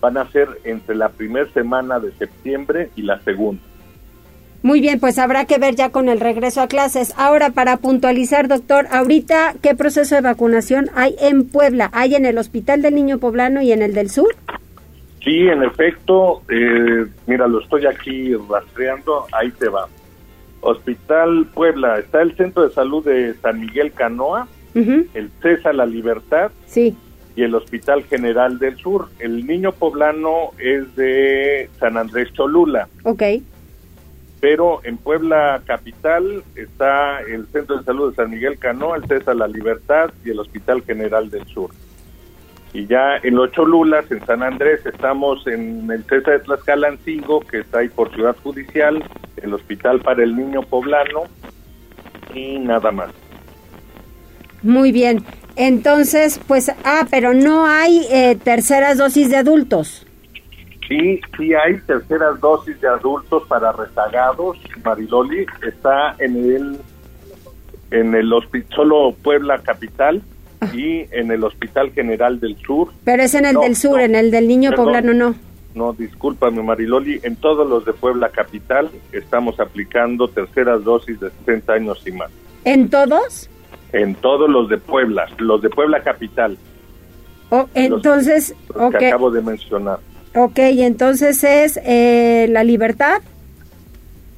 [0.00, 3.62] van a ser entre la primera semana de septiembre y la segunda.
[4.62, 7.12] Muy bien, pues habrá que ver ya con el regreso a clases.
[7.18, 11.90] Ahora, para puntualizar, doctor, ahorita, ¿qué proceso de vacunación hay en Puebla?
[11.92, 14.34] ¿Hay en el Hospital del Niño Poblano y en el del Sur?
[15.22, 19.86] Sí, en efecto, eh, mira, lo estoy aquí rastreando, ahí te va.
[20.62, 26.50] Hospital Puebla, está el Centro de Salud de San Miguel Canoa, El César La Libertad
[26.66, 26.96] Sí.
[27.36, 29.08] y el Hospital General del Sur.
[29.20, 33.22] El niño poblano es de San Andrés Cholula, Ok.
[34.40, 39.36] pero en Puebla capital está el Centro de Salud de San Miguel Canoa, el César
[39.36, 41.70] La Libertad y el Hospital General del Sur.
[42.72, 47.60] Y ya en los Cholulas, en San Andrés, estamos en el César de Tlaxcalancingo, que
[47.60, 49.02] está ahí por Ciudad Judicial,
[49.40, 51.22] el Hospital para el Niño Poblano
[52.34, 53.10] y nada más.
[54.64, 55.22] Muy bien.
[55.56, 60.04] Entonces, pues, ah, pero no hay eh, terceras dosis de adultos.
[60.88, 64.58] Sí, sí hay terceras dosis de adultos para rezagados.
[64.84, 66.78] Mariloli está en el
[67.90, 70.20] en el hospital solo Puebla capital
[70.72, 72.88] y en el Hospital General del Sur.
[73.04, 74.04] Pero es en el No, del Sur, no.
[74.04, 74.86] en el del Niño Perdón.
[74.86, 75.34] Poblano no.
[75.74, 81.72] No, discúlpame Mariloli, en todos los de Puebla capital estamos aplicando terceras dosis de 60
[81.72, 82.30] años y más.
[82.64, 83.50] ¿En todos?
[83.94, 86.58] En todos los de Puebla, los de Puebla capital,
[87.50, 89.98] O- entonces, los que acabo de mencionar.
[90.34, 93.22] ok, entonces es eh, La Libertad,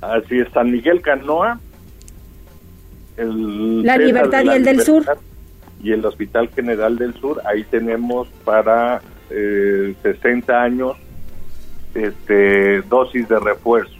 [0.02, 1.58] Así es, San Miguel Canoa,
[3.16, 5.04] el La César Libertad y el del Sur.
[5.82, 10.92] Y el Hospital General del Sur, ahí tenemos para eh, 60 años
[11.94, 13.95] este, dosis de refuerzo.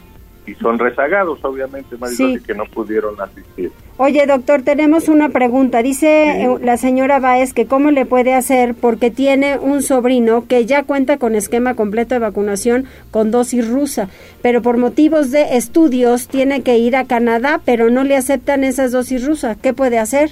[0.46, 2.44] Y son rezagados, obviamente, Marisol, Sí.
[2.46, 3.72] que no pudieron asistir.
[3.96, 5.82] Oye, doctor, tenemos una pregunta.
[5.82, 10.64] Dice eh, la señora Baez que cómo le puede hacer porque tiene un sobrino que
[10.64, 14.09] ya cuenta con esquema completo de vacunación con dosis rusa,
[14.42, 18.92] pero por motivos de estudios tiene que ir a Canadá, pero no le aceptan esas
[18.92, 19.56] dosis rusas.
[19.56, 20.30] ¿Qué puede hacer?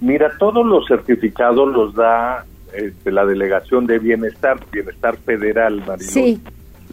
[0.00, 6.00] Mira, todos los certificados los da este, la Delegación de Bienestar, Bienestar Federal, Marilol.
[6.10, 6.40] Sí.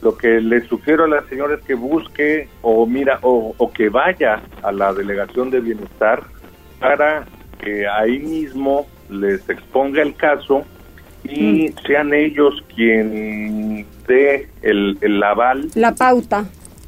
[0.01, 3.89] Lo que le sugiero a la señora es que busque o mira o, o que
[3.89, 6.23] vaya a la Delegación de Bienestar
[6.79, 7.25] para
[7.61, 10.63] que ahí mismo les exponga el caso
[11.25, 16.45] y sean ellos quien dé el, el aval, La pauta.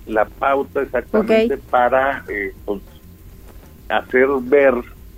[0.08, 2.82] la pauta exactamente para eh, pues,
[3.90, 4.74] hacer ver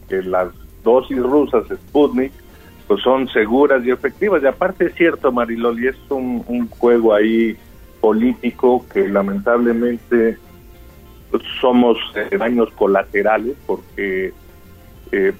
[0.09, 0.49] que las
[0.83, 2.31] dosis rusas Sputnik
[2.87, 4.43] pues son seguras y efectivas.
[4.43, 7.55] Y aparte es cierto, Mariloli, es un, un juego ahí
[8.03, 10.37] político que lamentablemente
[11.61, 14.33] somos eh, daños colaterales porque
[15.13, 15.33] eh,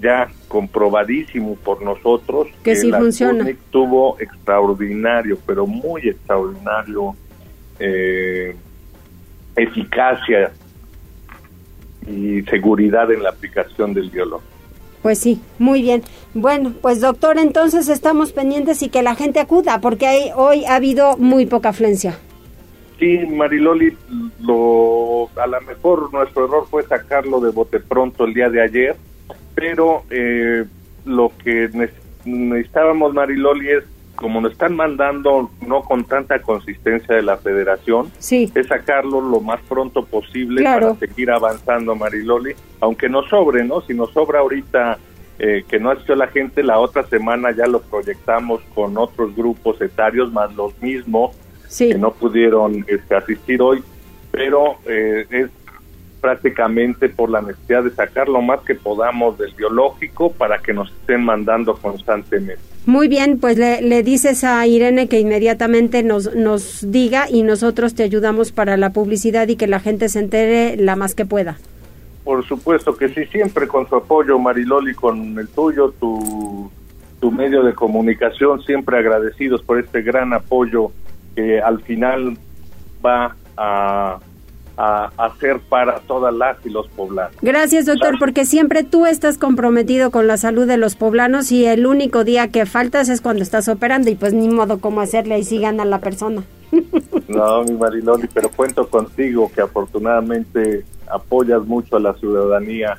[0.00, 3.46] ya comprobadísimo por nosotros Que sí la funciona.
[3.70, 7.14] Tuvo extraordinario, pero muy extraordinario
[7.78, 8.56] eh,
[9.54, 10.50] eficacia
[12.04, 14.42] y seguridad en la aplicación del biólogo.
[15.02, 16.02] Pues sí, muy bien.
[16.32, 20.76] Bueno, pues doctor, entonces estamos pendientes y que la gente acuda porque hay, hoy ha
[20.76, 22.18] habido muy poca afluencia.
[22.98, 23.96] Sí, Mariloli,
[24.40, 28.96] lo, a lo mejor nuestro error fue sacarlo de bote pronto el día de ayer,
[29.56, 30.64] pero eh,
[31.04, 31.90] lo que ne-
[32.24, 33.84] necesitábamos, Mariloli, es
[34.16, 38.50] como nos están mandando no con tanta consistencia de la federación, Sí.
[38.54, 40.94] es sacarlo lo más pronto posible Claro.
[40.94, 43.80] para seguir avanzando, Mariloli, aunque nos sobre, ¿no?
[43.80, 44.98] Si nos sobra ahorita
[45.38, 49.80] eh, que no asistió la gente, la otra semana ya lo proyectamos con otros grupos
[49.80, 51.34] etarios, más los mismos
[51.68, 51.88] Sí.
[51.88, 53.82] que no pudieron este, asistir hoy,
[54.30, 55.50] pero eh, es
[56.22, 60.90] prácticamente por la necesidad de sacar lo más que podamos del biológico para que nos
[60.90, 62.62] estén mandando constantemente.
[62.86, 67.94] Muy bien, pues le, le dices a Irene que inmediatamente nos, nos diga y nosotros
[67.94, 71.58] te ayudamos para la publicidad y que la gente se entere la más que pueda.
[72.22, 76.70] Por supuesto que sí, siempre con su apoyo, Mariloli, con el tuyo, tu,
[77.20, 80.92] tu medio de comunicación, siempre agradecidos por este gran apoyo
[81.34, 82.36] que al final
[83.04, 84.20] va a
[84.76, 87.36] a hacer para todas las y los poblanos.
[87.42, 91.86] Gracias, doctor, porque siempre tú estás comprometido con la salud de los poblanos y el
[91.86, 95.44] único día que faltas es cuando estás operando y pues ni modo cómo hacerle, ahí
[95.44, 96.42] sí gana la persona.
[97.28, 102.98] No, mi Mariloli, pero cuento contigo que afortunadamente apoyas mucho a la ciudadanía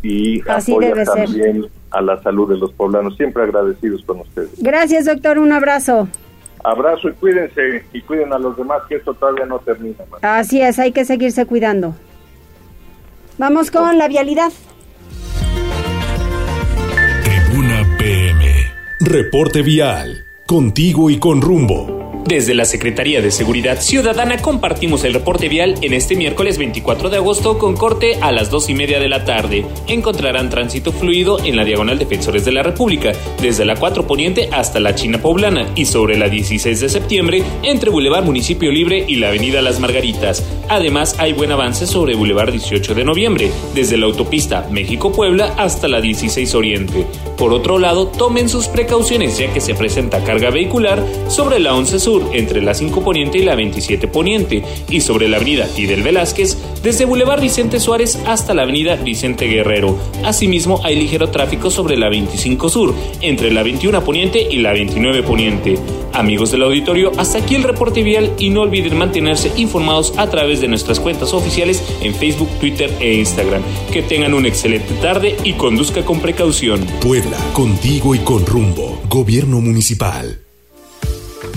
[0.00, 3.16] y apoyas también a la salud de los poblanos.
[3.16, 4.50] Siempre agradecidos con ustedes.
[4.58, 5.38] Gracias, doctor.
[5.38, 6.08] Un abrazo.
[6.64, 10.04] Abrazo y cuídense y cuiden a los demás que esto todavía no termina.
[10.22, 11.94] Así es, hay que seguirse cuidando.
[13.38, 14.52] Vamos con la vialidad.
[17.22, 18.44] Tribuna PM.
[19.00, 20.24] Reporte vial.
[20.46, 22.07] Contigo y con rumbo.
[22.28, 27.16] Desde la Secretaría de Seguridad Ciudadana compartimos el reporte vial en este miércoles 24 de
[27.16, 29.64] agosto con corte a las 2 y media de la tarde.
[29.86, 34.78] Encontrarán tránsito fluido en la diagonal Defensores de la República, desde la 4 Poniente hasta
[34.78, 39.28] la China Poblana y sobre la 16 de septiembre entre Boulevard Municipio Libre y la
[39.28, 40.44] Avenida Las Margaritas.
[40.68, 46.02] Además, hay buen avance sobre Boulevard 18 de noviembre, desde la autopista México-Puebla hasta la
[46.02, 47.06] 16 Oriente.
[47.38, 51.98] Por otro lado, tomen sus precauciones ya que se presenta carga vehicular sobre la 11
[51.98, 56.56] Sur entre la 5 Poniente y la 27 Poniente y sobre la avenida Fidel Velázquez
[56.82, 59.96] desde Boulevard Vicente Suárez hasta la avenida Vicente Guerrero.
[60.24, 65.22] Asimismo, hay ligero tráfico sobre la 25 Sur entre la 21 Poniente y la 29
[65.22, 65.76] Poniente.
[66.12, 70.60] Amigos del auditorio, hasta aquí el reporte vial y no olviden mantenerse informados a través
[70.60, 73.62] de nuestras cuentas oficiales en Facebook, Twitter e Instagram.
[73.92, 76.84] Que tengan una excelente tarde y conduzca con precaución.
[77.00, 79.00] Puebla, contigo y con rumbo.
[79.08, 80.47] Gobierno Municipal.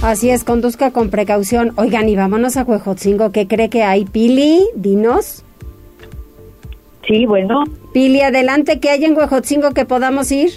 [0.01, 1.73] Así es, conduzca con precaución.
[1.77, 3.31] Oigan, y vámonos a Huejotzingo.
[3.31, 4.61] ¿Qué cree que hay, Pili?
[4.73, 5.45] Dinos.
[7.07, 7.65] Sí, bueno.
[7.93, 10.49] Pili, adelante, ¿qué hay en Huejotzingo que podamos ir?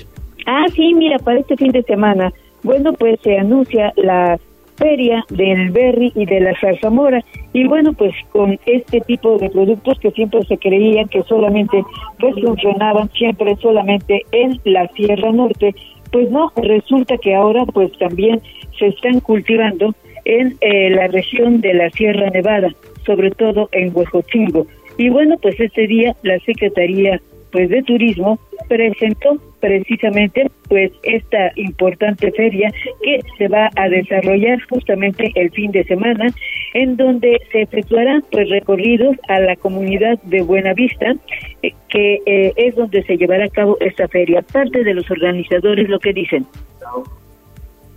[0.47, 2.33] Ah, sí, mira, para este fin de semana.
[2.63, 4.39] Bueno, pues se anuncia la
[4.77, 7.23] feria del berry y de la zarzamora.
[7.53, 11.85] Y bueno, pues con este tipo de productos que siempre se creían que solamente
[12.19, 15.75] pues funcionaban siempre solamente en la Sierra Norte,
[16.11, 18.41] pues no, resulta que ahora pues también
[18.79, 19.95] se están cultivando
[20.25, 22.69] en eh, la región de la Sierra Nevada,
[23.05, 24.67] sobre todo en Huejotzingo.
[24.97, 27.21] Y bueno, pues este día la Secretaría
[27.55, 35.31] pues de Turismo presentó precisamente pues esta importante feria que se va a desarrollar justamente
[35.37, 36.27] el fin de semana
[36.75, 41.15] en donde se efectuarán pues recorridos a la comunidad de Buenavista
[41.63, 45.89] eh, que eh, es donde se llevará a cabo esta feria parte de los organizadores
[45.89, 46.45] lo que dicen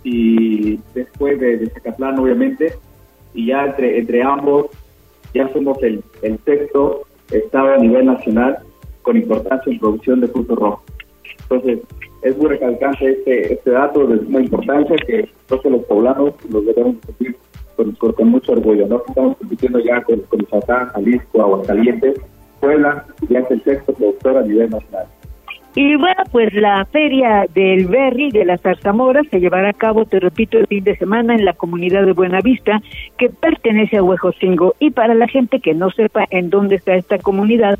[0.04, 2.74] y después de, de Zacatlán obviamente
[3.34, 4.66] y ya entre entre ambos
[5.34, 8.58] ya somos el, el sexto estado a nivel nacional
[9.02, 10.80] con importancia en producción de frutos rojos.
[11.42, 11.80] Entonces,
[12.22, 16.96] es muy recalcante este, este dato de suma importancia que entonces los poblanos los debemos
[17.04, 17.36] cumplir
[17.76, 18.86] con, con, mucho orgullo.
[18.86, 19.02] ¿no?
[19.06, 22.20] Estamos compitiendo ya con, con Jalisco, Aguascalientes,
[22.60, 25.06] Puebla, ya es el sexto productor a nivel nacional.
[25.74, 30.18] Y bueno, pues la feria del Berry de la Zarzamora se llevará a cabo, te
[30.18, 32.80] repito, el fin de semana en la comunidad de Buenavista,
[33.16, 34.74] que pertenece a Huejotzingo.
[34.80, 37.78] Y para la gente que no sepa en dónde está esta comunidad,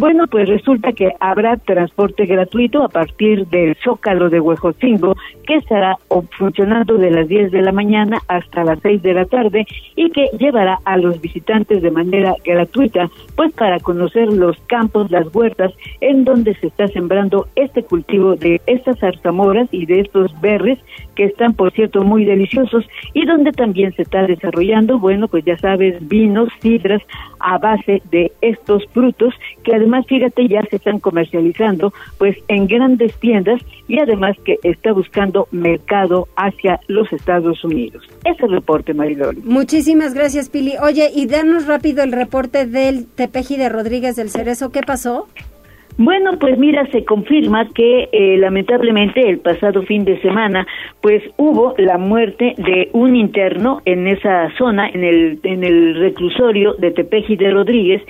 [0.00, 5.14] bueno, pues resulta que habrá transporte gratuito a partir del Zócalo de Huejotzingo,
[5.46, 5.98] que estará
[6.38, 10.30] funcionando de las 10 de la mañana hasta las 6 de la tarde y que
[10.38, 15.70] llevará a los visitantes de manera gratuita, pues para conocer los campos, las huertas,
[16.00, 20.78] en donde se está sembrando este cultivo de estas zarzamoras y de estos berres,
[21.14, 25.58] que están, por cierto, muy deliciosos, y donde también se está desarrollando, bueno, pues ya
[25.58, 27.02] sabes, vinos, sidras
[27.40, 33.14] a base de estos frutos que además, fíjate, ya se están comercializando pues en grandes
[33.20, 38.04] tiendas y además que está buscando mercado hacia los Estados Unidos.
[38.24, 39.40] Ese es el reporte, Mariloli.
[39.42, 40.74] Muchísimas gracias, Pili.
[40.82, 44.70] Oye, y danos rápido el reporte del Tepeji de Rodríguez del Cerezo.
[44.70, 45.26] ¿Qué pasó?
[46.02, 50.66] Bueno, pues mira, se confirma que eh, lamentablemente el pasado fin de semana,
[51.02, 56.72] pues hubo la muerte de un interno en esa zona, en el en el reclusorio
[56.72, 58.02] de Tepeji de Rodríguez,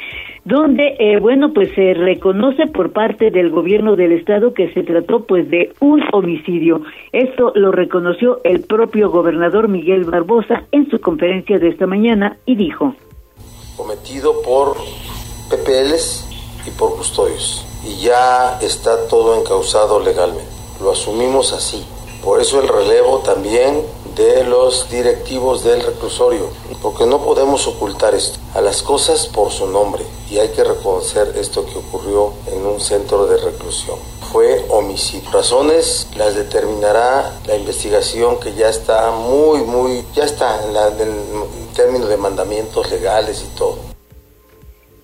[0.45, 5.27] donde, eh, bueno, pues se reconoce por parte del gobierno del estado que se trató
[5.27, 6.83] pues de un homicidio.
[7.11, 12.55] Esto lo reconoció el propio gobernador Miguel Barbosa en su conferencia de esta mañana y
[12.55, 12.95] dijo.
[13.77, 14.77] Cometido por
[15.51, 16.29] PPLs
[16.69, 20.51] y por custodios y ya está todo encausado legalmente.
[20.81, 21.85] Lo asumimos así.
[22.23, 26.49] Por eso el relevo también de los directivos del reclusorio,
[26.83, 31.35] porque no podemos ocultar esto, a las cosas por su nombre y hay que reconocer
[31.37, 33.97] esto que ocurrió en un centro de reclusión.
[34.33, 35.31] Fue homicidio.
[35.31, 41.69] Razones las determinará la investigación que ya está muy, muy, ya está en, la, en
[41.75, 43.79] términos de mandamientos legales y todo.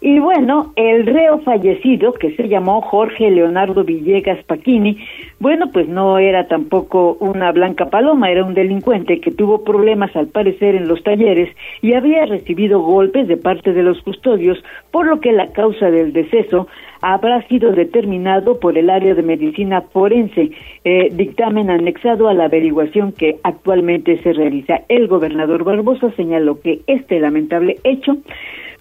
[0.01, 4.99] Y bueno, el reo fallecido, que se llamó Jorge Leonardo Villegas Paquini,
[5.41, 10.29] bueno, pues no era tampoco una blanca paloma, era un delincuente que tuvo problemas al
[10.29, 11.49] parecer en los talleres
[11.81, 16.13] y había recibido golpes de parte de los custodios, por lo que la causa del
[16.13, 16.69] deceso
[17.01, 20.51] habrá sido determinado por el área de medicina forense,
[20.85, 24.81] eh, dictamen anexado a la averiguación que actualmente se realiza.
[24.89, 28.17] El gobernador Barbosa señaló que este lamentable hecho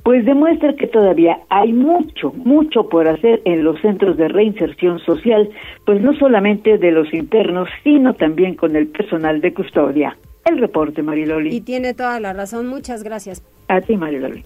[0.05, 5.49] pues demuestra que todavía hay mucho, mucho por hacer en los centros de reinserción social,
[5.83, 10.15] pues no solamente de los internos, sino también con el personal de custodia.
[10.45, 11.55] El reporte, Mariloli.
[11.55, 12.67] Y tiene toda la razón.
[12.67, 13.43] Muchas gracias.
[13.67, 14.43] A ti, Mariloli.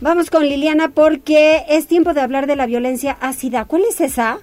[0.00, 3.66] Vamos con Liliana porque es tiempo de hablar de la violencia ácida.
[3.66, 4.38] ¿Cuál es esa?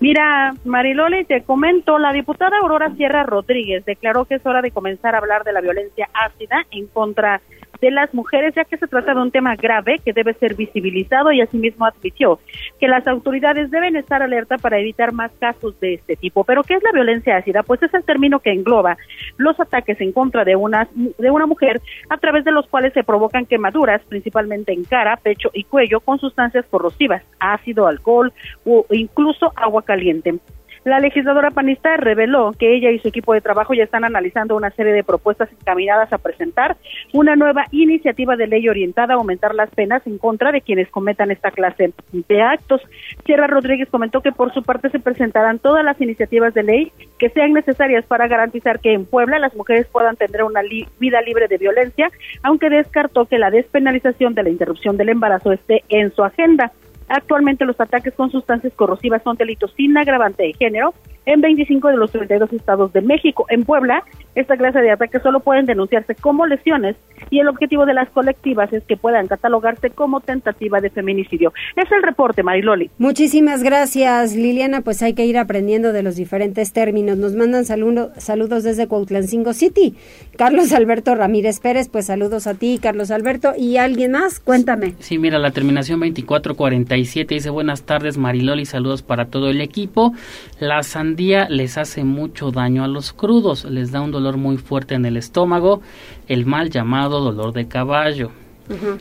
[0.00, 5.14] Mira, Mariloli, te comento, la diputada Aurora Sierra Rodríguez declaró que es hora de comenzar
[5.14, 9.14] a hablar de la violencia ácida en contra de las mujeres, ya que se trata
[9.14, 12.38] de un tema grave que debe ser visibilizado y asimismo admitió
[12.78, 16.44] que las autoridades deben estar alerta para evitar más casos de este tipo.
[16.44, 17.62] Pero ¿qué es la violencia ácida?
[17.62, 18.96] Pues es el término que engloba
[19.36, 23.04] los ataques en contra de una, de una mujer a través de los cuales se
[23.04, 28.32] provocan quemaduras, principalmente en cara, pecho y cuello, con sustancias corrosivas, ácido, alcohol
[28.64, 30.38] o incluso agua caliente.
[30.84, 34.70] La legisladora panista reveló que ella y su equipo de trabajo ya están analizando una
[34.70, 36.76] serie de propuestas encaminadas a presentar
[37.12, 41.30] una nueva iniciativa de ley orientada a aumentar las penas en contra de quienes cometan
[41.30, 42.80] esta clase de actos.
[43.24, 47.30] Sierra Rodríguez comentó que por su parte se presentarán todas las iniciativas de ley que
[47.30, 50.62] sean necesarias para garantizar que en Puebla las mujeres puedan tener una
[50.98, 52.10] vida libre de violencia,
[52.42, 56.72] aunque descartó que la despenalización de la interrupción del embarazo esté en su agenda.
[57.08, 60.94] Actualmente los ataques con sustancias corrosivas son delitos sin agravante de género
[61.28, 63.44] en 25 de los 32 estados de México.
[63.50, 64.02] En Puebla,
[64.34, 66.96] esta clase de ataques solo pueden denunciarse como lesiones
[67.28, 71.52] y el objetivo de las colectivas es que puedan catalogarse como tentativa de feminicidio.
[71.76, 72.90] Es el reporte, Mariloli.
[72.98, 74.80] Muchísimas gracias, Liliana.
[74.80, 77.18] Pues hay que ir aprendiendo de los diferentes términos.
[77.18, 79.96] Nos mandan saludos desde Cuautlancingo City.
[80.38, 83.52] Carlos Alberto Ramírez Pérez, pues saludos a ti, Carlos Alberto.
[83.54, 84.40] ¿Y alguien más?
[84.40, 84.94] Cuéntame.
[85.00, 90.14] Sí, mira, la terminación 2447 dice buenas tardes, Mariloli, saludos para todo el equipo.
[90.58, 90.82] La
[91.18, 95.04] sandía les hace mucho daño a los crudos, les da un dolor muy fuerte en
[95.04, 95.82] el estómago,
[96.28, 98.30] el mal llamado dolor de caballo.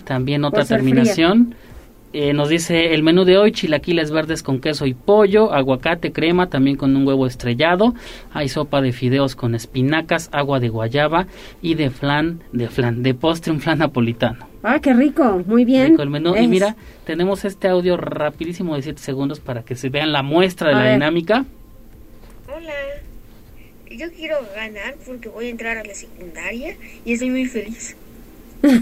[0.03, 1.53] También otra terminación.
[2.13, 6.47] Eh, nos dice el menú de hoy, chilaquiles verdes con queso y pollo, aguacate, crema,
[6.47, 7.93] también con un huevo estrellado.
[8.33, 11.27] Hay sopa de fideos con espinacas, agua de guayaba
[11.61, 14.47] y de flan, de flan, de postre un flan napolitano.
[14.63, 15.95] Ah, qué rico, muy bien.
[15.99, 16.35] el menú.
[16.35, 20.69] Y mira, tenemos este audio rapidísimo de 7 segundos para que se vean la muestra
[20.69, 21.45] de la dinámica.
[22.57, 22.73] Hola,
[23.91, 27.95] yo quiero ganar porque voy a entrar a la secundaria y estoy muy feliz.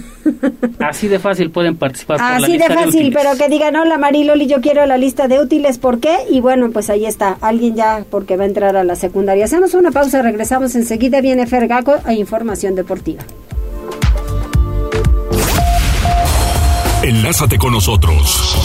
[0.79, 2.17] Así de fácil pueden participar.
[2.17, 5.77] Por Así de fácil, pero que digan, hola Mariloli, yo quiero la lista de útiles,
[5.77, 6.15] ¿por qué?
[6.29, 9.43] Y bueno, pues ahí está, alguien ya porque va a entrar a la secundaria.
[9.43, 13.23] Hacemos una pausa, regresamos enseguida, viene Fergaco a Información Deportiva.
[17.03, 18.64] Enlázate con nosotros.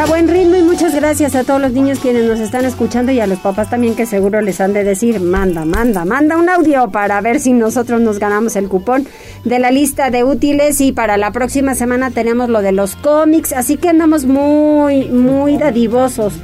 [0.00, 3.20] A buen ritmo y muchas gracias a todos los niños quienes nos están escuchando y
[3.20, 6.90] a los papás también que seguro les han de decir, manda, manda, manda un audio
[6.90, 9.06] para ver si nosotros nos ganamos el cupón
[9.44, 13.52] de la lista de útiles y para la próxima semana tenemos lo de los cómics,
[13.52, 16.34] así que andamos muy, muy dadivosos.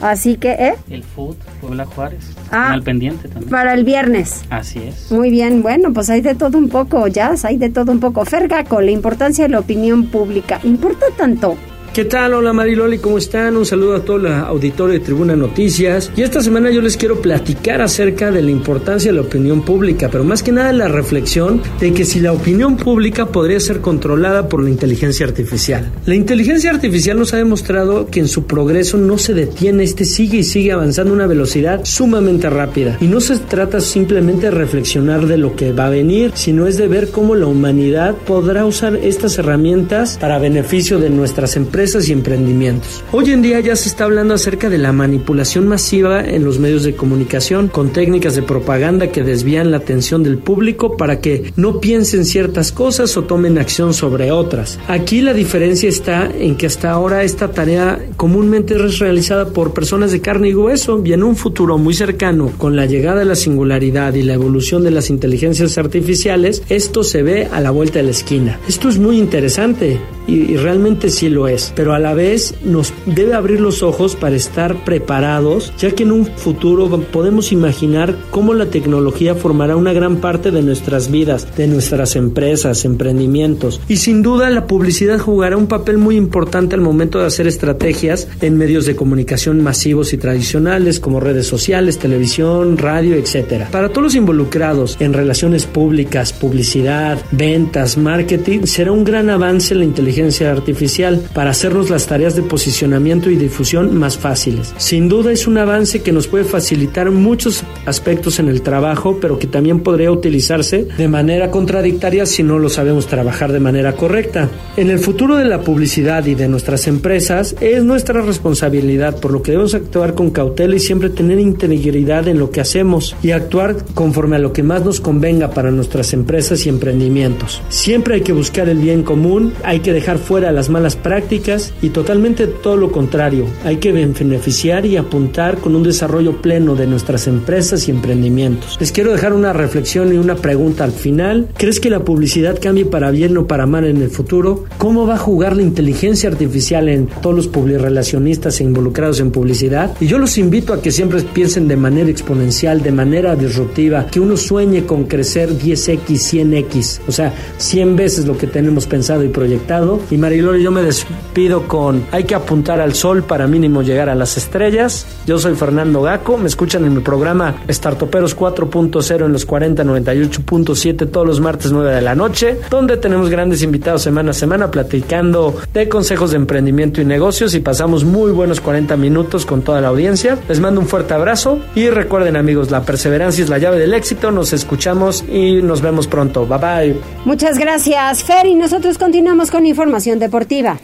[0.00, 0.74] Así que, ¿eh?
[0.88, 2.24] El food, Puebla Juárez.
[2.52, 3.50] Ah, al pendiente también.
[3.50, 4.44] Para el viernes.
[4.48, 5.10] Así es.
[5.10, 8.24] Muy bien, bueno, pues hay de todo un poco, ya, hay de todo un poco.
[8.24, 10.60] Fergaco, la importancia de la opinión pública.
[10.62, 11.56] ¿Importa tanto?
[11.98, 12.32] ¿Qué tal?
[12.32, 13.56] Hola Mariloli, ¿cómo están?
[13.56, 16.12] Un saludo a todo el auditorio de Tribuna Noticias.
[16.16, 20.08] Y esta semana yo les quiero platicar acerca de la importancia de la opinión pública,
[20.08, 24.48] pero más que nada la reflexión de que si la opinión pública podría ser controlada
[24.48, 25.90] por la inteligencia artificial.
[26.06, 30.38] La inteligencia artificial nos ha demostrado que en su progreso no se detiene, este sigue
[30.38, 32.96] y sigue avanzando a una velocidad sumamente rápida.
[33.00, 36.76] Y no se trata simplemente de reflexionar de lo que va a venir, sino es
[36.76, 42.12] de ver cómo la humanidad podrá usar estas herramientas para beneficio de nuestras empresas y
[42.12, 43.02] emprendimientos.
[43.12, 46.82] Hoy en día ya se está hablando acerca de la manipulación masiva en los medios
[46.82, 51.80] de comunicación con técnicas de propaganda que desvían la atención del público para que no
[51.80, 54.78] piensen ciertas cosas o tomen acción sobre otras.
[54.88, 60.12] Aquí la diferencia está en que hasta ahora esta tarea comúnmente es realizada por personas
[60.12, 63.34] de carne y hueso y en un futuro muy cercano con la llegada de la
[63.34, 68.04] singularidad y la evolución de las inteligencias artificiales, esto se ve a la vuelta de
[68.04, 68.60] la esquina.
[68.68, 69.98] Esto es muy interesante
[70.28, 74.36] y, realmente sí lo es, pero a la vez nos debe abrir los ojos para
[74.36, 80.16] estar preparados, ya que en un futuro podemos imaginar cómo la tecnología formará una gran
[80.16, 83.80] parte de nuestras vidas, de nuestras empresas, emprendimientos.
[83.88, 88.28] Y sin duda la publicidad jugará un papel muy importante al momento de hacer estrategias
[88.40, 93.64] en medios de comunicación masivos y tradicionales como redes sociales, televisión, radio, etc.
[93.70, 99.84] Para todos los involucrados en relaciones públicas, publicidad, ventas, marketing, será un gran avance la
[99.84, 104.74] inteligencia artificial para hacernos las tareas de posicionamiento y difusión más fáciles.
[104.76, 109.38] Sin duda es un avance que nos puede facilitar muchos aspectos en el trabajo, pero
[109.38, 114.48] que también podría utilizarse de manera contradictoria si no lo sabemos trabajar de manera correcta.
[114.76, 119.42] En el futuro de la publicidad y de nuestras empresas es nuestra responsabilidad, por lo
[119.42, 123.76] que debemos actuar con cautela y siempre tener integridad en lo que hacemos y actuar
[123.94, 127.62] conforme a lo que más nos convenga para nuestras empresas y emprendimientos.
[127.68, 131.90] Siempre hay que buscar el bien común, hay que dejar fuera las malas prácticas y
[131.90, 133.44] totalmente todo lo contrario.
[133.64, 138.78] Hay que beneficiar y apuntar con un desarrollo pleno de nuestras empresas y emprendimientos.
[138.80, 141.48] Les quiero dejar una reflexión y una pregunta al final.
[141.58, 144.64] ¿Crees que la publicidad cambie para bien o para mal en el futuro?
[144.78, 149.94] ¿Cómo va a jugar la inteligencia artificial en todos los publirelacionistas e involucrados en publicidad?
[150.00, 154.20] Y yo los invito a que siempre piensen de manera exponencial, de manera disruptiva, que
[154.20, 159.28] uno sueñe con crecer 10x, 100x, o sea, 100 veces lo que tenemos pensado y
[159.28, 164.08] proyectado y Mariloli, yo me despido con hay que apuntar al sol para mínimo llegar
[164.08, 165.06] a las estrellas.
[165.26, 171.26] Yo soy Fernando Gaco, me escuchan en mi programa Startoperos 4.0 en los 4098.7 todos
[171.26, 175.88] los martes 9 de la noche, donde tenemos grandes invitados semana a semana platicando de
[175.88, 180.38] consejos de emprendimiento y negocios y pasamos muy buenos 40 minutos con toda la audiencia.
[180.48, 184.30] Les mando un fuerte abrazo y recuerden amigos, la perseverancia es la llave del éxito.
[184.30, 186.46] Nos escuchamos y nos vemos pronto.
[186.46, 187.00] Bye bye.
[187.24, 190.76] Muchas gracias, Fer, y nosotros continuamos con información información deportiva.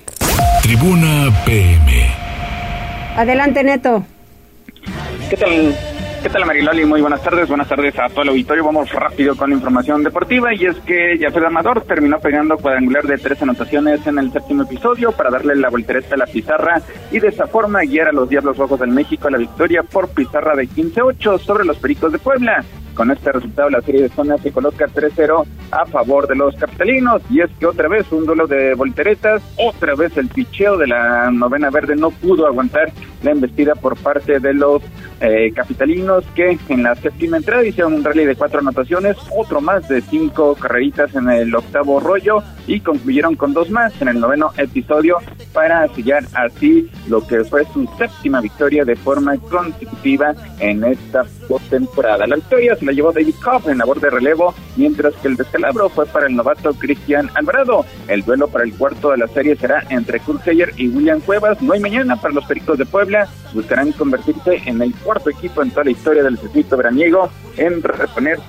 [0.63, 2.07] Tribuna PM.
[3.17, 4.05] Adelante, Neto.
[5.29, 5.75] ¿Qué tal?
[6.23, 6.85] ¿Qué tal Mariloli?
[6.85, 8.65] Muy buenas tardes, buenas tardes a todo el auditorio.
[8.65, 13.19] Vamos rápido con la información deportiva y es que Jafet Amador terminó pegando cuadrangular de
[13.19, 16.81] tres anotaciones en el séptimo episodio para darle la voltereta a la pizarra
[17.11, 20.09] y de esa forma guiar a los Diablos Rojos del México a la victoria por
[20.11, 22.65] pizarra de 15-8 sobre los Pericos de Puebla.
[22.95, 27.23] Con este resultado, la serie de zona se coloca 3-0 a favor de los capitalinos.
[27.31, 31.31] Y es que otra vez un duelo de volteretas, otra vez el picheo de la
[31.31, 32.93] novena verde no pudo aguantar
[33.25, 34.83] la embestida por parte de los
[35.21, 39.89] eh, capitalinos que en la séptima entrada hicieron un rally de cuatro anotaciones, otro más
[39.89, 44.51] de cinco carreritas en el octavo rollo y concluyeron con dos más en el noveno
[44.57, 45.19] episodio
[45.53, 52.27] para sellar así lo que fue su séptima victoria de forma consecutiva en esta postemporada.
[52.27, 55.89] La victoria se la llevó David Cobb en labor de relevo, mientras que el descalabro
[55.89, 57.85] fue para el novato Cristian Alvarado.
[58.09, 60.45] El duelo para el cuarto de la serie será entre Kurt
[60.77, 61.61] y William Cuevas.
[61.63, 63.14] No hay mañana para los Pericos de Puebla.
[63.53, 68.43] Buscarán convertirse en el cuarto equipo en toda la historia del circuito veraniego en reponerse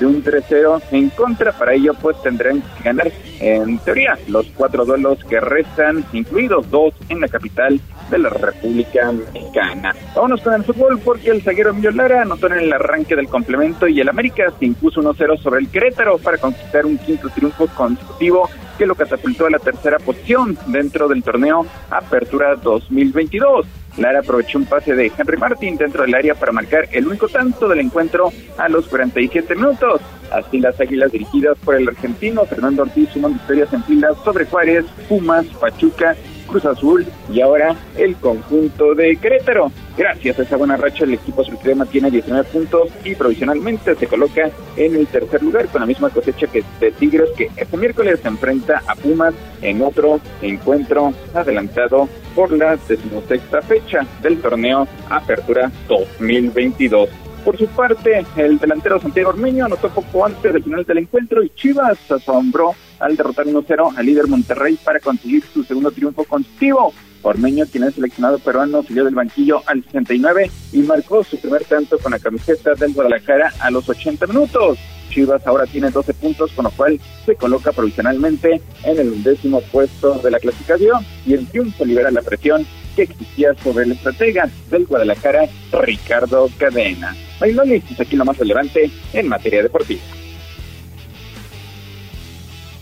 [0.00, 1.52] de un 3-0 en contra.
[1.52, 6.94] Para ello, pues tendrán que ganar, en teoría, los cuatro duelos que restan, incluidos dos
[7.08, 7.80] en la capital
[8.10, 9.94] de la República Mexicana.
[10.16, 13.86] Vámonos con el fútbol porque el zaguero Emilio Lara anotó en el arranque del complemento
[13.86, 18.48] y el América se impuso 1-0 sobre el Querétaro para conquistar un quinto triunfo consecutivo
[18.76, 23.66] que lo catapultó a la tercera posición dentro del torneo Apertura 2022.
[23.98, 27.68] Lara aprovechó un pase de Henry Martin dentro del área para marcar el único tanto
[27.68, 29.89] del encuentro a los 47 minutos.
[30.30, 34.84] Así las águilas dirigidas por el argentino Fernando Ortiz suman victorias en filas sobre Juárez,
[35.08, 36.16] Pumas, Pachuca
[36.50, 39.70] Cruz Azul y ahora el conjunto de Querétaro.
[39.96, 44.50] Gracias a esa buena racha, el equipo azulcrema tiene 19 puntos y provisionalmente se coloca
[44.76, 48.28] en el tercer lugar con la misma cosecha que de Tigres, que este miércoles se
[48.28, 57.29] enfrenta a Pumas en otro encuentro adelantado por la decimosexta fecha del torneo Apertura 2022.
[57.44, 61.48] Por su parte, el delantero Santiago Ormeño anotó poco antes del final del encuentro y
[61.50, 66.92] Chivas asombró al derrotar 1-0 al líder Monterrey para conseguir su segundo triunfo consecutivo.
[67.22, 71.98] Ormeño, quien es seleccionado peruano, salió del banquillo al 69 y marcó su primer tanto
[71.98, 74.78] con la camiseta del Guadalajara a los 80 minutos.
[75.10, 80.18] Chivas ahora tiene 12 puntos, con lo cual se coloca provisionalmente en el undécimo puesto
[80.18, 84.86] de la clasificación y el triunfo libera la presión que existía sobre el estratega del
[84.86, 87.16] Guadalajara, Ricardo Cadena.
[87.38, 90.00] Bailoli es aquí lo más relevante en materia deportiva.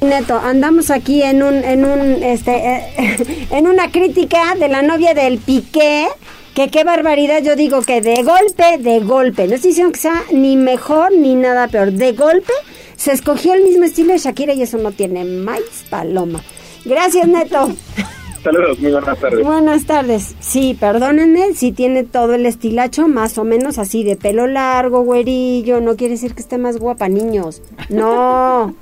[0.00, 5.12] Neto, andamos aquí en un, en un, este, eh, en una crítica de la novia
[5.12, 6.06] del Piqué,
[6.54, 10.22] que qué barbaridad, yo digo que de golpe, de golpe, no estoy diciendo que sea
[10.32, 12.52] ni mejor ni nada peor, de golpe
[12.96, 16.42] se escogió el mismo estilo de Shakira y eso no tiene más paloma.
[16.84, 17.72] Gracias, Neto.
[18.43, 19.45] Saludos, muy buenas tardes.
[19.45, 20.36] Buenas tardes.
[20.41, 25.80] Sí, perdónenme, si tiene todo el estilacho, más o menos así, de pelo largo, güerillo,
[25.80, 27.62] no quiere decir que esté más guapa, niños.
[27.89, 28.74] No.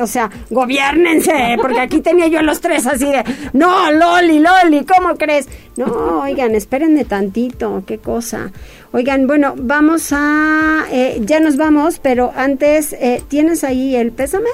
[0.00, 4.84] o sea, gobiernense, porque aquí tenía yo a los tres así de, no, Loli, Loli,
[4.84, 5.48] ¿cómo crees?
[5.76, 8.52] No, oigan, espérenme tantito, qué cosa.
[8.92, 14.48] Oigan, bueno, vamos a, eh, ya nos vamos, pero antes, eh, ¿tienes ahí el pésame?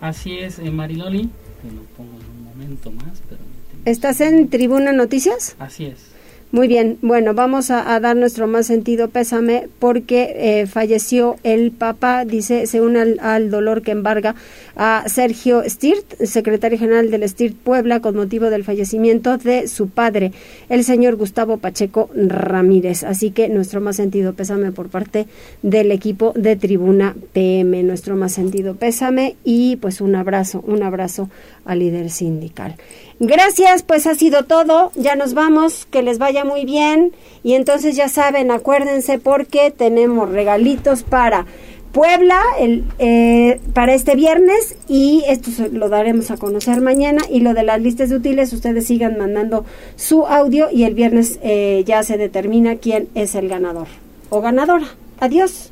[0.00, 1.28] Así es, eh, Mariloli,
[1.62, 3.41] te lo pongo en un momento más, pero
[3.84, 5.56] ¿Estás en Tribuna Noticias?
[5.58, 6.12] Así es.
[6.52, 12.26] Muy bien, bueno, vamos a, dar nuestro más sentido pésame porque eh, falleció el Papa,
[12.26, 14.34] dice, se une al, dolor que embarga
[14.76, 20.32] a Sergio Stirt, secretario general del Stirt Puebla, con motivo del fallecimiento de su padre,
[20.68, 23.02] el señor Gustavo Pacheco Ramírez.
[23.02, 25.28] Así que nuestro más sentido pésame por parte
[25.62, 31.30] del equipo de Tribuna PM, nuestro más sentido pésame y pues un abrazo, un abrazo
[31.64, 32.76] al líder sindical.
[33.20, 34.92] Gracias, pues ha sido todo.
[34.94, 37.12] Ya nos vamos, que les vaya muy bien.
[37.42, 41.46] Y entonces ya saben, acuérdense porque tenemos regalitos para
[41.92, 47.52] Puebla el, eh, para este viernes y esto lo daremos a conocer mañana y lo
[47.52, 52.16] de las listas útiles ustedes sigan mandando su audio y el viernes eh, ya se
[52.16, 53.88] determina quién es el ganador
[54.30, 54.86] o ganadora.
[55.20, 55.71] Adiós.